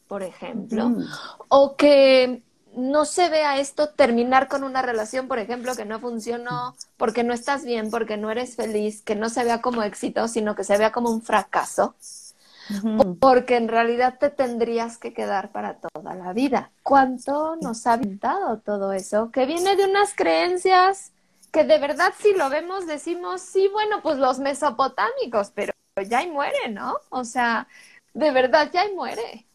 [0.08, 1.06] por ejemplo, mm.
[1.48, 2.42] o que
[2.76, 7.32] no se vea esto terminar con una relación, por ejemplo, que no funcionó porque no
[7.32, 10.76] estás bien, porque no eres feliz, que no se vea como éxito, sino que se
[10.76, 11.94] vea como un fracaso
[13.20, 16.70] porque en realidad te tendrías que quedar para toda la vida.
[16.82, 19.30] ¿Cuánto nos ha pintado todo eso?
[19.30, 21.12] Que viene de unas creencias
[21.52, 25.72] que de verdad si lo vemos decimos, sí, bueno, pues los mesopotámicos, pero
[26.08, 26.96] ya y muere, ¿no?
[27.10, 27.68] O sea,
[28.14, 29.46] de verdad ya y muere.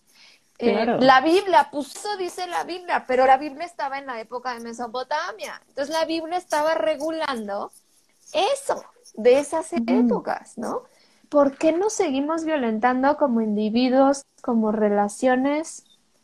[0.60, 4.62] Eh, la Biblia, puso, dice la Biblia, pero la Biblia estaba en la época de
[4.62, 5.62] Mesopotamia.
[5.68, 7.72] Entonces la Biblia estaba regulando
[8.34, 8.84] eso,
[9.14, 10.84] de esas épocas, ¿no?
[11.30, 15.84] ¿Por qué nos seguimos violentando como individuos, como relaciones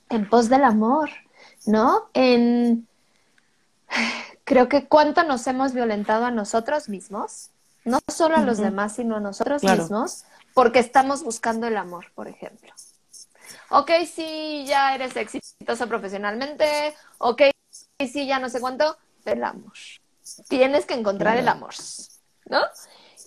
[0.10, 1.10] en pos del amor?
[1.66, 2.10] ¿No?
[2.14, 2.88] En
[4.44, 7.50] creo que cuánto nos hemos violentado a nosotros mismos,
[7.86, 10.24] no solo a los demás, sino a nosotros mismos,
[10.54, 12.74] porque estamos buscando el amor, por ejemplo.
[13.70, 17.42] Ok, sí, ya eres exitoso profesionalmente, ok,
[18.00, 19.74] sí, ya no sé cuánto, el amor.
[20.48, 21.74] Tienes que encontrar el amor,
[22.46, 22.62] ¿no?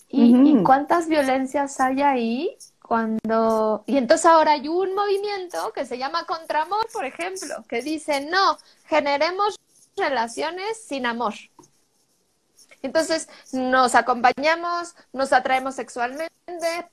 [0.08, 3.82] ¿Y, cuántas violencias hay ahí cuando...
[3.86, 8.56] Y entonces ahora hay un movimiento que se llama Contramor, por ejemplo, que dice, no,
[8.86, 9.58] generemos
[9.96, 11.34] relaciones sin amor.
[12.82, 16.30] Entonces, nos acompañamos, nos atraemos sexualmente,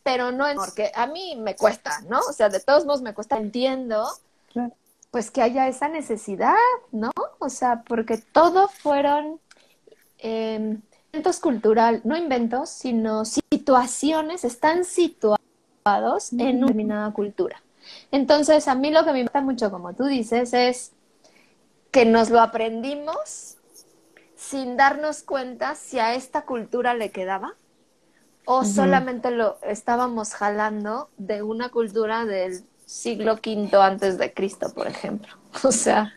[0.02, 2.20] pero no es porque a mí me cuesta, ¿no?
[2.22, 4.08] O sea, de todos modos me cuesta, entiendo,
[5.12, 6.56] pues que haya esa necesidad,
[6.92, 7.12] ¿no?
[7.38, 9.40] O sea, porque todo fueron
[10.18, 10.78] eh,
[11.14, 17.62] inventos cultural, no inventos, sino situaciones, están situados en una determinada cultura.
[18.12, 20.92] Entonces, a mí lo que me gusta mucho, como tú dices, es
[21.92, 23.58] que nos lo aprendimos
[24.36, 27.54] sin darnos cuenta si a esta cultura le quedaba
[28.46, 34.88] o solamente lo estábamos jalando de una cultura del siglo V antes de Cristo, por
[34.88, 35.32] ejemplo.
[35.64, 36.12] O sea.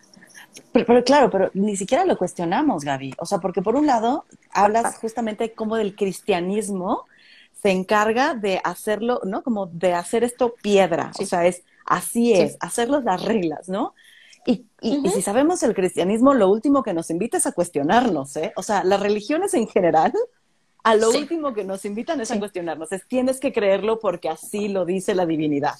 [0.73, 3.15] Pero, claro, pero ni siquiera lo cuestionamos, Gaby.
[3.19, 7.07] O sea, porque por un lado hablas justamente como del cristianismo
[7.63, 9.43] se encarga de hacerlo, ¿no?
[9.43, 11.13] Como de hacer esto piedra.
[11.19, 13.95] O sea, es así es, hacerlos las reglas, ¿no?
[14.47, 18.53] Y, y, si sabemos el cristianismo, lo último que nos invita es a cuestionarnos, ¿eh?
[18.57, 20.13] O sea, las religiones en general,
[20.85, 22.93] a lo último que nos invitan es a cuestionarnos.
[22.93, 25.75] Es tienes que creerlo porque así lo dice la divinidad.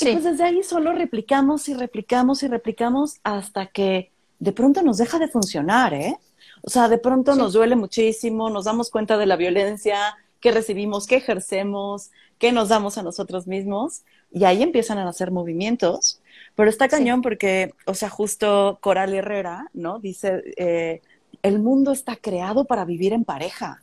[0.00, 4.98] Y pues desde ahí solo replicamos y replicamos y replicamos hasta que de pronto nos
[4.98, 6.16] deja de funcionar, ¿eh?
[6.62, 11.06] O sea, de pronto nos duele muchísimo, nos damos cuenta de la violencia que recibimos,
[11.06, 16.20] que ejercemos, que nos damos a nosotros mismos, y ahí empiezan a nacer movimientos
[16.54, 19.98] pero está cañón porque, o sea, justo Coral Herrera, ¿no?
[19.98, 21.02] Dice, eh,
[21.42, 23.82] el mundo está creado para vivir en pareja.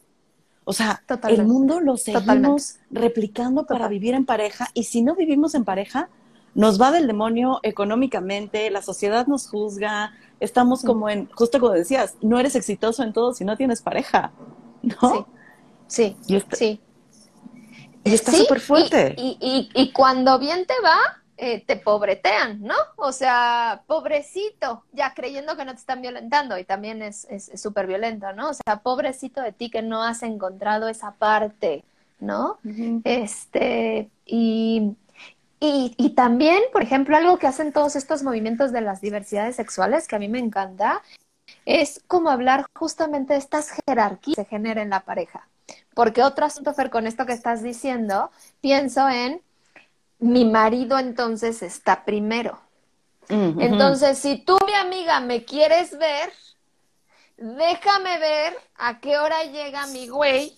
[0.63, 5.55] O sea, el mundo lo seguimos replicando para vivir en pareja y si no vivimos
[5.55, 6.09] en pareja,
[6.53, 12.15] nos va del demonio económicamente, la sociedad nos juzga, estamos como en, justo como decías,
[12.21, 14.31] no eres exitoso en todo si no tienes pareja,
[14.83, 15.27] ¿no?
[15.87, 16.81] Sí, sí, sí.
[18.03, 19.15] Y está súper fuerte.
[19.17, 22.75] y, y, y cuando bien te va, eh, te pobretean, ¿no?
[22.97, 28.31] O sea, pobrecito, ya creyendo que no te están violentando y también es súper violento,
[28.33, 28.51] ¿no?
[28.51, 31.83] O sea, pobrecito de ti que no has encontrado esa parte,
[32.19, 32.59] ¿no?
[33.05, 34.95] Este, y,
[35.59, 40.07] y, y, también, por ejemplo, algo que hacen todos estos movimientos de las diversidades sexuales,
[40.07, 41.01] que a mí me encanta,
[41.65, 45.47] es como hablar justamente de estas jerarquías que se generan en la pareja.
[45.95, 48.29] Porque otro asunto, Fer, con esto que estás diciendo,
[48.61, 49.41] pienso en
[50.21, 52.59] mi marido entonces está primero.
[53.27, 56.33] Entonces, si tú, mi amiga, me quieres ver,
[57.37, 60.57] déjame ver a qué hora llega mi güey,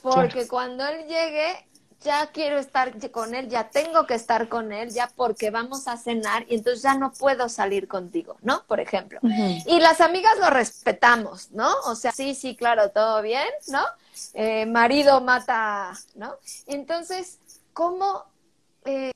[0.00, 1.66] porque cuando él llegue,
[2.02, 5.96] ya quiero estar con él, ya tengo que estar con él, ya porque vamos a
[5.96, 8.64] cenar y entonces ya no puedo salir contigo, ¿no?
[8.66, 9.18] Por ejemplo.
[9.66, 11.68] Y las amigas lo respetamos, ¿no?
[11.86, 13.84] O sea, sí, sí, claro, todo bien, ¿no?
[14.34, 16.36] Eh, marido mata, ¿no?
[16.66, 17.38] Entonces,
[17.72, 18.31] ¿cómo
[18.84, 19.12] eh,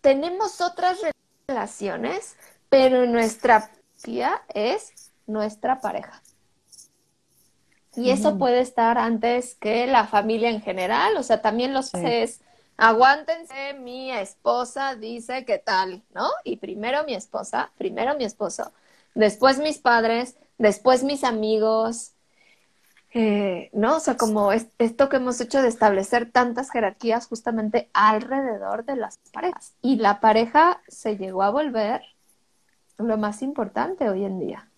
[0.00, 0.98] tenemos otras
[1.46, 2.36] relaciones,
[2.68, 3.70] pero nuestra
[4.02, 6.22] tía es nuestra pareja.
[7.96, 12.40] Y eso puede estar antes que la familia en general, o sea, también los es,
[12.76, 16.28] aguántense, mi esposa dice que tal, ¿no?
[16.44, 18.72] Y primero mi esposa, primero mi esposo,
[19.14, 22.12] después mis padres, después mis amigos,
[23.14, 23.96] eh, ¿no?
[23.96, 29.18] O sea, como esto que hemos hecho de establecer tantas jerarquías justamente alrededor de las
[29.32, 29.74] parejas.
[29.80, 32.02] Y la pareja se llegó a volver
[32.98, 34.68] lo más importante hoy en día.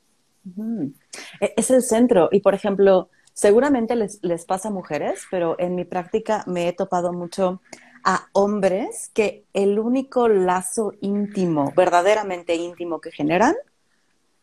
[1.41, 2.29] E, es el centro.
[2.31, 6.73] Y, por ejemplo, seguramente les, les pasa a mujeres, pero en mi práctica me he
[6.73, 7.61] topado mucho
[8.05, 13.55] a hombres que el único lazo íntimo, verdaderamente íntimo que generan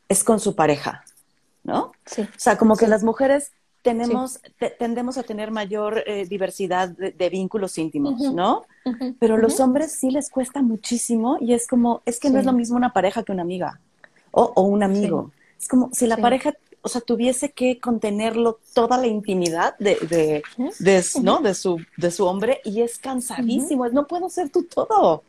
[0.09, 1.03] es con su pareja,
[1.63, 1.91] ¿no?
[2.05, 2.21] Sí.
[2.21, 3.51] O sea, como que las mujeres
[3.81, 4.39] tenemos,
[4.79, 8.65] tendemos a tener mayor eh, diversidad de, vínculos íntimos, ¿no?
[9.19, 12.53] Pero los hombres sí les cuesta muchísimo y es como, es que no es lo
[12.53, 13.79] mismo una pareja que una amiga
[14.31, 15.31] o, o un amigo.
[15.59, 20.43] Es como si la pareja, o sea, tuviese que contenerlo toda la intimidad de, de,
[20.79, 21.39] de ¿no?
[21.39, 25.23] de, su, de su hombre y es cansadísimo, es, no puedo ser tú todo.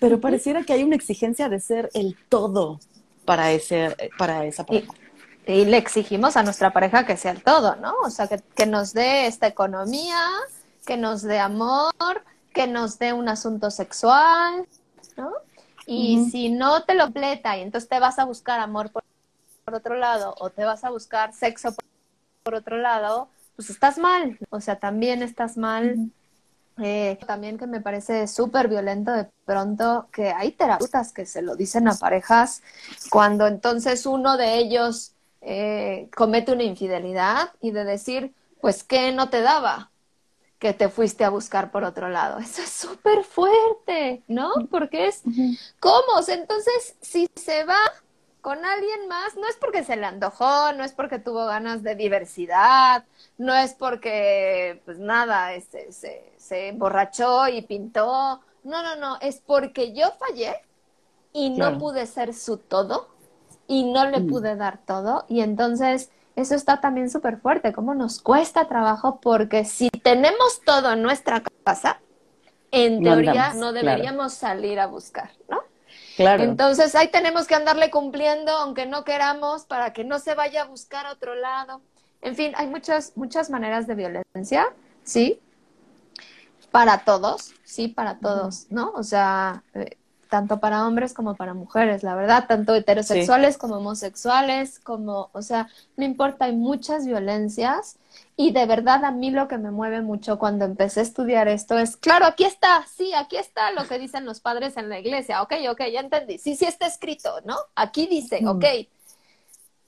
[0.00, 2.80] Pero pareciera que hay una exigencia de ser el todo
[3.24, 4.92] para, ese, para esa pareja
[5.46, 7.94] y le exigimos a nuestra pareja que sea el todo, ¿no?
[8.04, 10.28] O sea, que, nos dé esta economía,
[10.86, 12.22] que nos dé amor,
[12.52, 14.66] que nos dé un asunto sexual,
[15.16, 15.32] ¿no?
[15.84, 19.02] Y si no te lo completa y entonces te vas a buscar amor por,
[19.72, 21.74] otro lado o te vas a buscar sexo
[22.42, 26.10] por, otro lado, pues estás mal, o sea, también estás mal.
[26.78, 31.54] Eh, también que me parece súper violento de pronto que hay terapeutas que se lo
[31.54, 32.62] dicen a parejas
[33.10, 35.12] cuando entonces uno de ellos
[35.42, 39.90] eh, comete una infidelidad y de decir, pues, ¿qué no te daba?
[40.62, 42.38] que te fuiste a buscar por otro lado.
[42.38, 44.52] Eso es súper fuerte, ¿no?
[44.70, 45.22] Porque es,
[45.80, 46.20] ¿cómo?
[46.28, 47.80] Entonces, si se va
[48.40, 51.96] con alguien más, no es porque se le antojó, no es porque tuvo ganas de
[51.96, 53.04] diversidad,
[53.38, 59.40] no es porque, pues nada, este, se, se emborrachó y pintó, no, no, no, es
[59.44, 60.54] porque yo fallé
[61.32, 63.08] y no pude ser su todo
[63.66, 64.26] y no le mm.
[64.28, 69.64] pude dar todo y entonces eso está también súper fuerte, cómo nos cuesta trabajo porque
[69.64, 72.00] si tenemos todo en nuestra casa,
[72.70, 75.60] en teoría no deberíamos salir a buscar, ¿no?
[76.16, 76.42] Claro.
[76.42, 80.66] Entonces ahí tenemos que andarle cumpliendo, aunque no queramos, para que no se vaya a
[80.66, 81.82] buscar a otro lado.
[82.22, 84.66] En fin, hay muchas, muchas maneras de violencia,
[85.04, 85.40] ¿sí?
[86.70, 88.92] Para todos, sí, para todos, ¿no?
[88.94, 89.98] O sea, eh,
[90.32, 95.68] tanto para hombres como para mujeres, la verdad, tanto heterosexuales como homosexuales, como, o sea,
[95.98, 97.98] no importa, hay muchas violencias
[98.34, 101.76] y de verdad a mí lo que me mueve mucho cuando empecé a estudiar esto
[101.76, 105.42] es, claro, aquí está, sí, aquí está lo que dicen los padres en la iglesia,
[105.42, 107.58] ok, ok, ya entendí, sí, sí está escrito, ¿no?
[107.74, 108.64] Aquí dice, ok,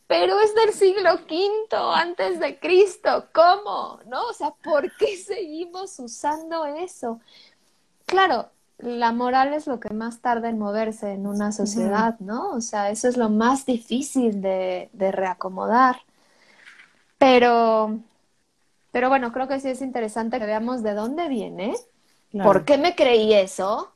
[0.06, 3.98] pero es del siglo V antes de Cristo, ¿cómo?
[4.04, 4.26] ¿No?
[4.26, 7.18] O sea, ¿por qué seguimos usando eso?
[8.04, 12.50] Claro, la moral es lo que más tarda en moverse en una sociedad, ¿no?
[12.52, 15.96] O sea, eso es lo más difícil de, de reacomodar.
[17.18, 18.00] Pero,
[18.92, 21.74] pero bueno, creo que sí es interesante que veamos de dónde viene,
[22.40, 23.94] por qué me creí eso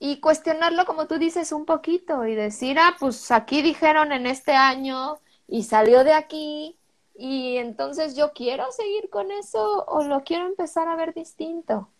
[0.00, 4.52] y cuestionarlo, como tú dices, un poquito y decir, ah, pues aquí dijeron en este
[4.54, 5.18] año
[5.48, 6.78] y salió de aquí
[7.16, 11.90] y entonces yo quiero seguir con eso o lo quiero empezar a ver distinto.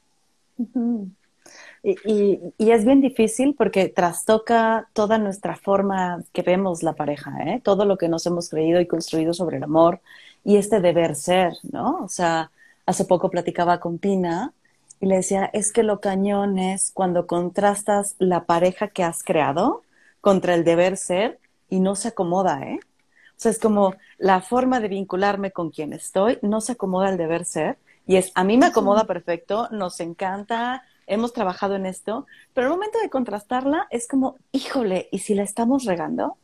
[2.05, 7.61] Y, es bien difícil porque trastoca toda nuestra forma que vemos la pareja, ¿eh?
[7.65, 10.01] todo lo que nos hemos creído y construido sobre el amor
[10.45, 12.01] y este deber ser, ¿no?
[12.03, 12.51] O sea,
[12.87, 14.53] hace poco platicaba con Pina
[15.01, 19.83] y le decía, es que lo cañón es cuando contrastas la pareja que has creado
[20.21, 21.39] contra el deber ser
[21.71, 22.81] y no se acomoda, ¿eh?
[22.83, 27.17] O sea, es como la forma de vincularme con quien estoy no se acomoda al
[27.17, 32.27] deber ser y es, a mí me acomoda perfecto, nos encanta, hemos trabajado en esto,
[32.55, 36.37] pero el momento de contrastarla es como, híjole, ¿y si la estamos regando?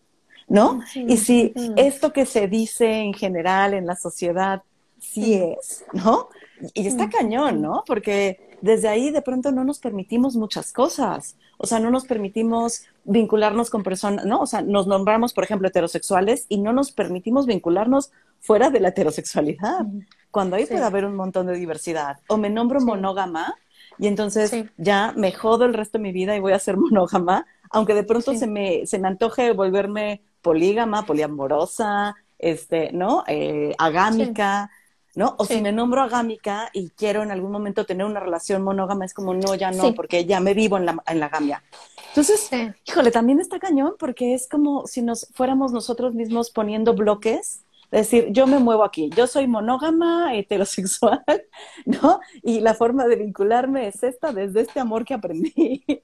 [0.47, 0.83] ¿No?
[0.95, 4.63] Y si esto que se dice en general en la sociedad
[4.99, 6.29] sí es, ¿no?
[6.75, 7.83] Y está cañón, ¿no?
[7.87, 11.37] Porque desde ahí de pronto no nos permitimos muchas cosas.
[11.59, 14.41] O sea, no nos permitimos vincularnos con personas, ¿no?
[14.41, 18.11] O sea, nos nombramos, por ejemplo, heterosexuales y no nos permitimos vincularnos
[18.41, 19.87] fuera de la heterosexualidad,
[20.31, 22.19] cuando ahí puede haber un montón de diversidad.
[22.29, 23.55] O me nombro monógama
[23.99, 27.47] y entonces ya me jodo el resto de mi vida y voy a ser monógama,
[27.71, 33.25] aunque de pronto se, me, se me antoje volverme polígama, poliamorosa, este, ¿no?
[33.27, 34.71] Eh, agámica,
[35.15, 35.35] ¿no?
[35.39, 39.15] O si me nombro agámica y quiero en algún momento tener una relación monógama, es
[39.15, 41.63] como, no, ya no, porque ya me vivo en la, en la agamia.
[42.09, 42.49] Entonces,
[42.87, 47.65] híjole, también está cañón porque es como si nos fuéramos nosotros mismos poniendo bloques es
[47.91, 51.25] decir, yo me muevo aquí, yo soy monógama, heterosexual,
[51.87, 52.21] ¿no?
[52.43, 55.85] Y la forma de vincularme es esta, desde este amor que aprendí.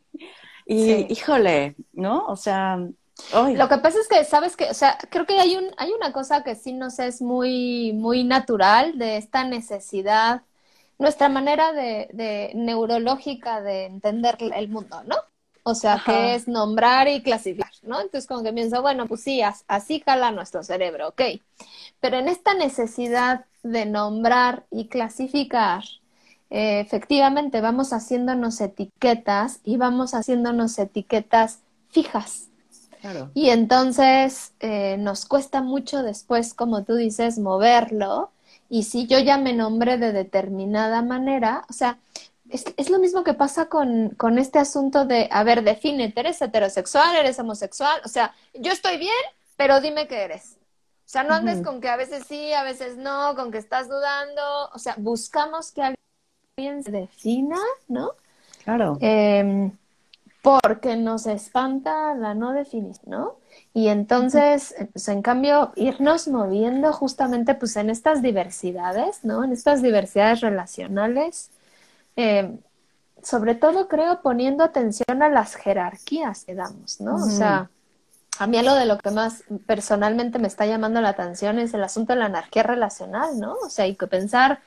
[0.66, 2.26] Y híjole, ¿no?
[2.26, 2.78] O sea,
[3.32, 6.12] Lo que pasa es que, ¿sabes que O sea, creo que hay, un, hay una
[6.12, 10.42] cosa que sí nos es muy, muy natural de esta necesidad,
[10.98, 15.16] nuestra manera de, de neurológica de entender el mundo, ¿no?
[15.70, 18.00] O sea, que es nombrar y clasificar, ¿no?
[18.00, 21.22] Entonces, como que pienso, bueno, pues sí, así jala nuestro cerebro, ok.
[22.00, 25.84] Pero en esta necesidad de nombrar y clasificar,
[26.50, 31.60] eh, efectivamente vamos haciéndonos etiquetas y vamos haciéndonos etiquetas
[31.90, 32.48] fijas.
[33.00, 33.30] Claro.
[33.34, 38.30] Y entonces eh, nos cuesta mucho después, como tú dices, moverlo.
[38.68, 41.98] Y si yo ya me nombré de determinada manera, o sea,
[42.50, 47.16] es, lo mismo que pasa con, con, este asunto de, a ver, define, ¿eres heterosexual,
[47.16, 48.00] eres homosexual?
[48.04, 49.12] O sea, yo estoy bien,
[49.56, 50.56] pero dime qué eres.
[51.10, 53.88] O sea, no andes con que a veces sí, a veces no, con que estás
[53.88, 54.70] dudando.
[54.72, 58.12] O sea, buscamos que alguien se defina, ¿no?
[58.62, 58.96] Claro.
[59.00, 59.72] Em,
[60.40, 63.36] porque nos espanta la no definición, ¿no?
[63.74, 69.42] Y entonces, pues en cambio, irnos moviendo justamente pues en estas diversidades, ¿no?
[69.42, 71.50] En estas diversidades relacionales,
[72.16, 72.58] eh,
[73.22, 77.16] sobre todo creo poniendo atención a las jerarquías que damos, ¿no?
[77.16, 77.70] O sea,
[78.38, 81.84] a mí lo de lo que más personalmente me está llamando la atención es el
[81.84, 83.54] asunto de la anarquía relacional, ¿no?
[83.64, 84.60] O sea, hay que pensar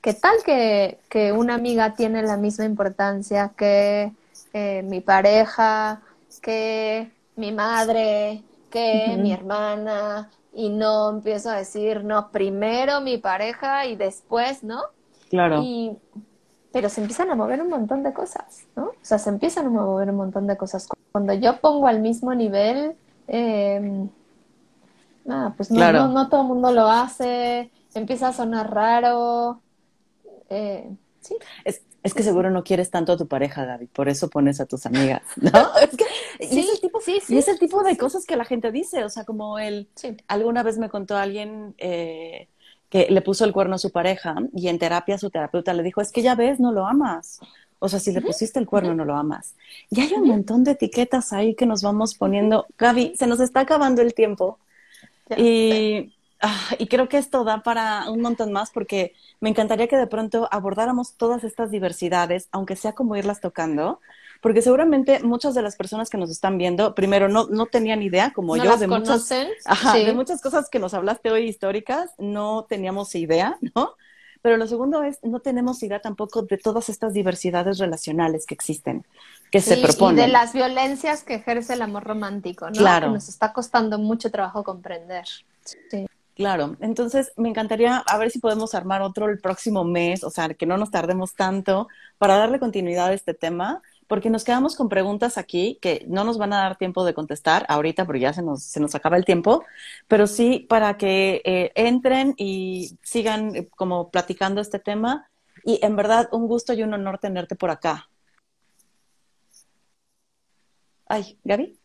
[0.00, 4.12] que tal que, que una amiga tiene la misma importancia que
[4.52, 6.00] eh, mi pareja,
[6.40, 13.86] que mi madre, que mi hermana, y no empiezo a decir, no, primero mi pareja
[13.86, 14.80] y después, ¿no?
[15.28, 15.60] Claro.
[15.62, 15.96] Y,
[16.76, 18.88] pero se empiezan a mover un montón de cosas, ¿no?
[18.88, 20.86] O sea, se empiezan a mover un montón de cosas.
[21.10, 22.94] Cuando yo pongo al mismo nivel
[23.28, 24.06] eh,
[25.26, 29.62] Ah, pues no, no, no todo el mundo lo hace, empieza a sonar raro.
[30.50, 30.86] Eh,
[31.22, 31.36] sí.
[31.64, 34.66] Es, es que seguro no quieres tanto a tu pareja, Gaby, por eso pones a
[34.66, 35.50] tus amigas, ¿no?
[35.80, 36.04] Es que,
[36.38, 39.02] y es el tipo, sí, y es el tipo de cosas que la gente dice,
[39.02, 39.88] o sea, como él,
[40.28, 42.48] alguna vez me contó alguien eh,
[42.88, 46.00] que le puso el cuerno a su pareja y en terapia su terapeuta le dijo,
[46.00, 47.40] es que ya ves, no lo amas.
[47.78, 49.54] O sea, si le pusiste el cuerno, no lo amas.
[49.90, 52.66] Y hay un montón de etiquetas ahí que nos vamos poniendo.
[52.78, 54.58] Gaby, se nos está acabando el tiempo.
[55.36, 59.96] y Ah, y creo que esto da para un montón más porque me encantaría que
[59.96, 64.00] de pronto abordáramos todas estas diversidades, aunque sea como irlas tocando,
[64.40, 68.32] porque seguramente muchas de las personas que nos están viendo, primero, no, no tenían idea,
[68.32, 73.58] como yo, de muchas, de muchas cosas que nos hablaste hoy históricas, no teníamos idea,
[73.74, 73.94] ¿no?
[74.42, 79.04] Pero lo segundo es, no tenemos idea tampoco de todas estas diversidades relacionales que existen,
[79.50, 80.18] que se proponen.
[80.18, 82.76] Y de las violencias que ejerce el amor romántico, ¿no?
[82.76, 83.08] Claro.
[83.08, 85.24] Que nos está costando mucho trabajo comprender.
[85.90, 86.06] Sí.
[86.36, 90.50] Claro, entonces me encantaría a ver si podemos armar otro el próximo mes, o sea,
[90.50, 94.88] que no nos tardemos tanto para darle continuidad a este tema, porque nos quedamos con
[94.88, 98.42] preguntas aquí que no nos van a dar tiempo de contestar ahorita, porque ya se
[98.42, 99.64] nos, se nos acaba el tiempo,
[100.08, 105.28] pero sí para que eh, entren y sigan eh, como platicando este tema.
[105.64, 108.08] Y en verdad, un gusto y un honor tenerte por acá.
[111.08, 111.78] Ay, Gaby.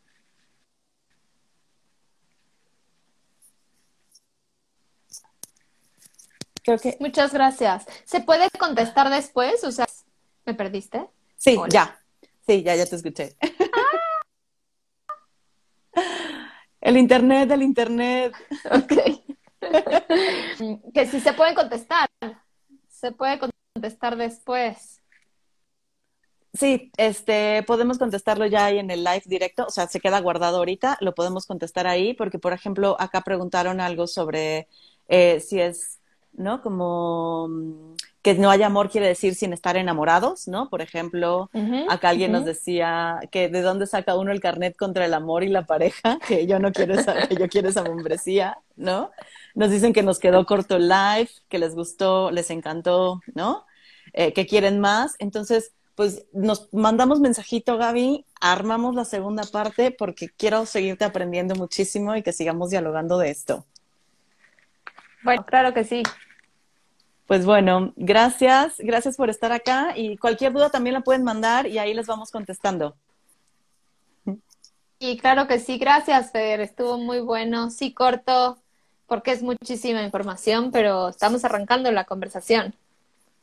[6.99, 7.85] Muchas gracias.
[8.05, 9.63] ¿Se puede contestar después?
[9.63, 9.87] O sea,
[10.45, 11.07] ¿me perdiste?
[11.35, 12.00] Sí, ya.
[12.45, 13.35] Sí, ya, ya te escuché.
[16.81, 18.33] El internet, el internet.
[18.65, 18.93] Ok.
[20.93, 22.09] que si se pueden contestar.
[22.89, 25.01] Se puede contestar después.
[26.53, 30.57] Sí, este, podemos contestarlo ya ahí en el live directo, o sea, se queda guardado
[30.57, 34.67] ahorita, lo podemos contestar ahí, porque por ejemplo, acá preguntaron algo sobre
[35.07, 36.00] eh, si es
[36.33, 36.61] ¿no?
[36.61, 40.69] Como mm, que no haya amor quiere decir sin estar enamorados, ¿no?
[40.69, 41.49] Por ejemplo,
[41.89, 45.49] acá alguien nos decía que de dónde saca uno el carnet contra el amor y
[45.49, 49.11] la pareja, que yo no quiero esa, que yo quiero esa membresía, ¿no?
[49.55, 53.65] Nos dicen que nos quedó corto el live, que les gustó, les encantó, ¿no?
[54.13, 55.15] Eh, que quieren más.
[55.17, 62.15] Entonces, pues nos mandamos mensajito, Gaby, armamos la segunda parte porque quiero seguirte aprendiendo muchísimo
[62.15, 63.65] y que sigamos dialogando de esto.
[65.23, 66.03] Bueno, claro que sí.
[67.31, 71.77] Pues bueno, gracias, gracias por estar acá y cualquier duda también la pueden mandar y
[71.77, 72.97] ahí les vamos contestando.
[74.99, 78.57] Y claro que sí, gracias Fer, estuvo muy bueno, sí corto
[79.07, 82.75] porque es muchísima información, pero estamos arrancando la conversación.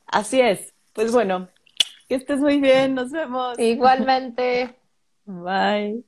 [0.07, 1.49] Así es, pues bueno,
[2.11, 3.59] que estés muy bien, nos vemos.
[3.59, 4.77] Igualmente.
[5.25, 6.05] Bye.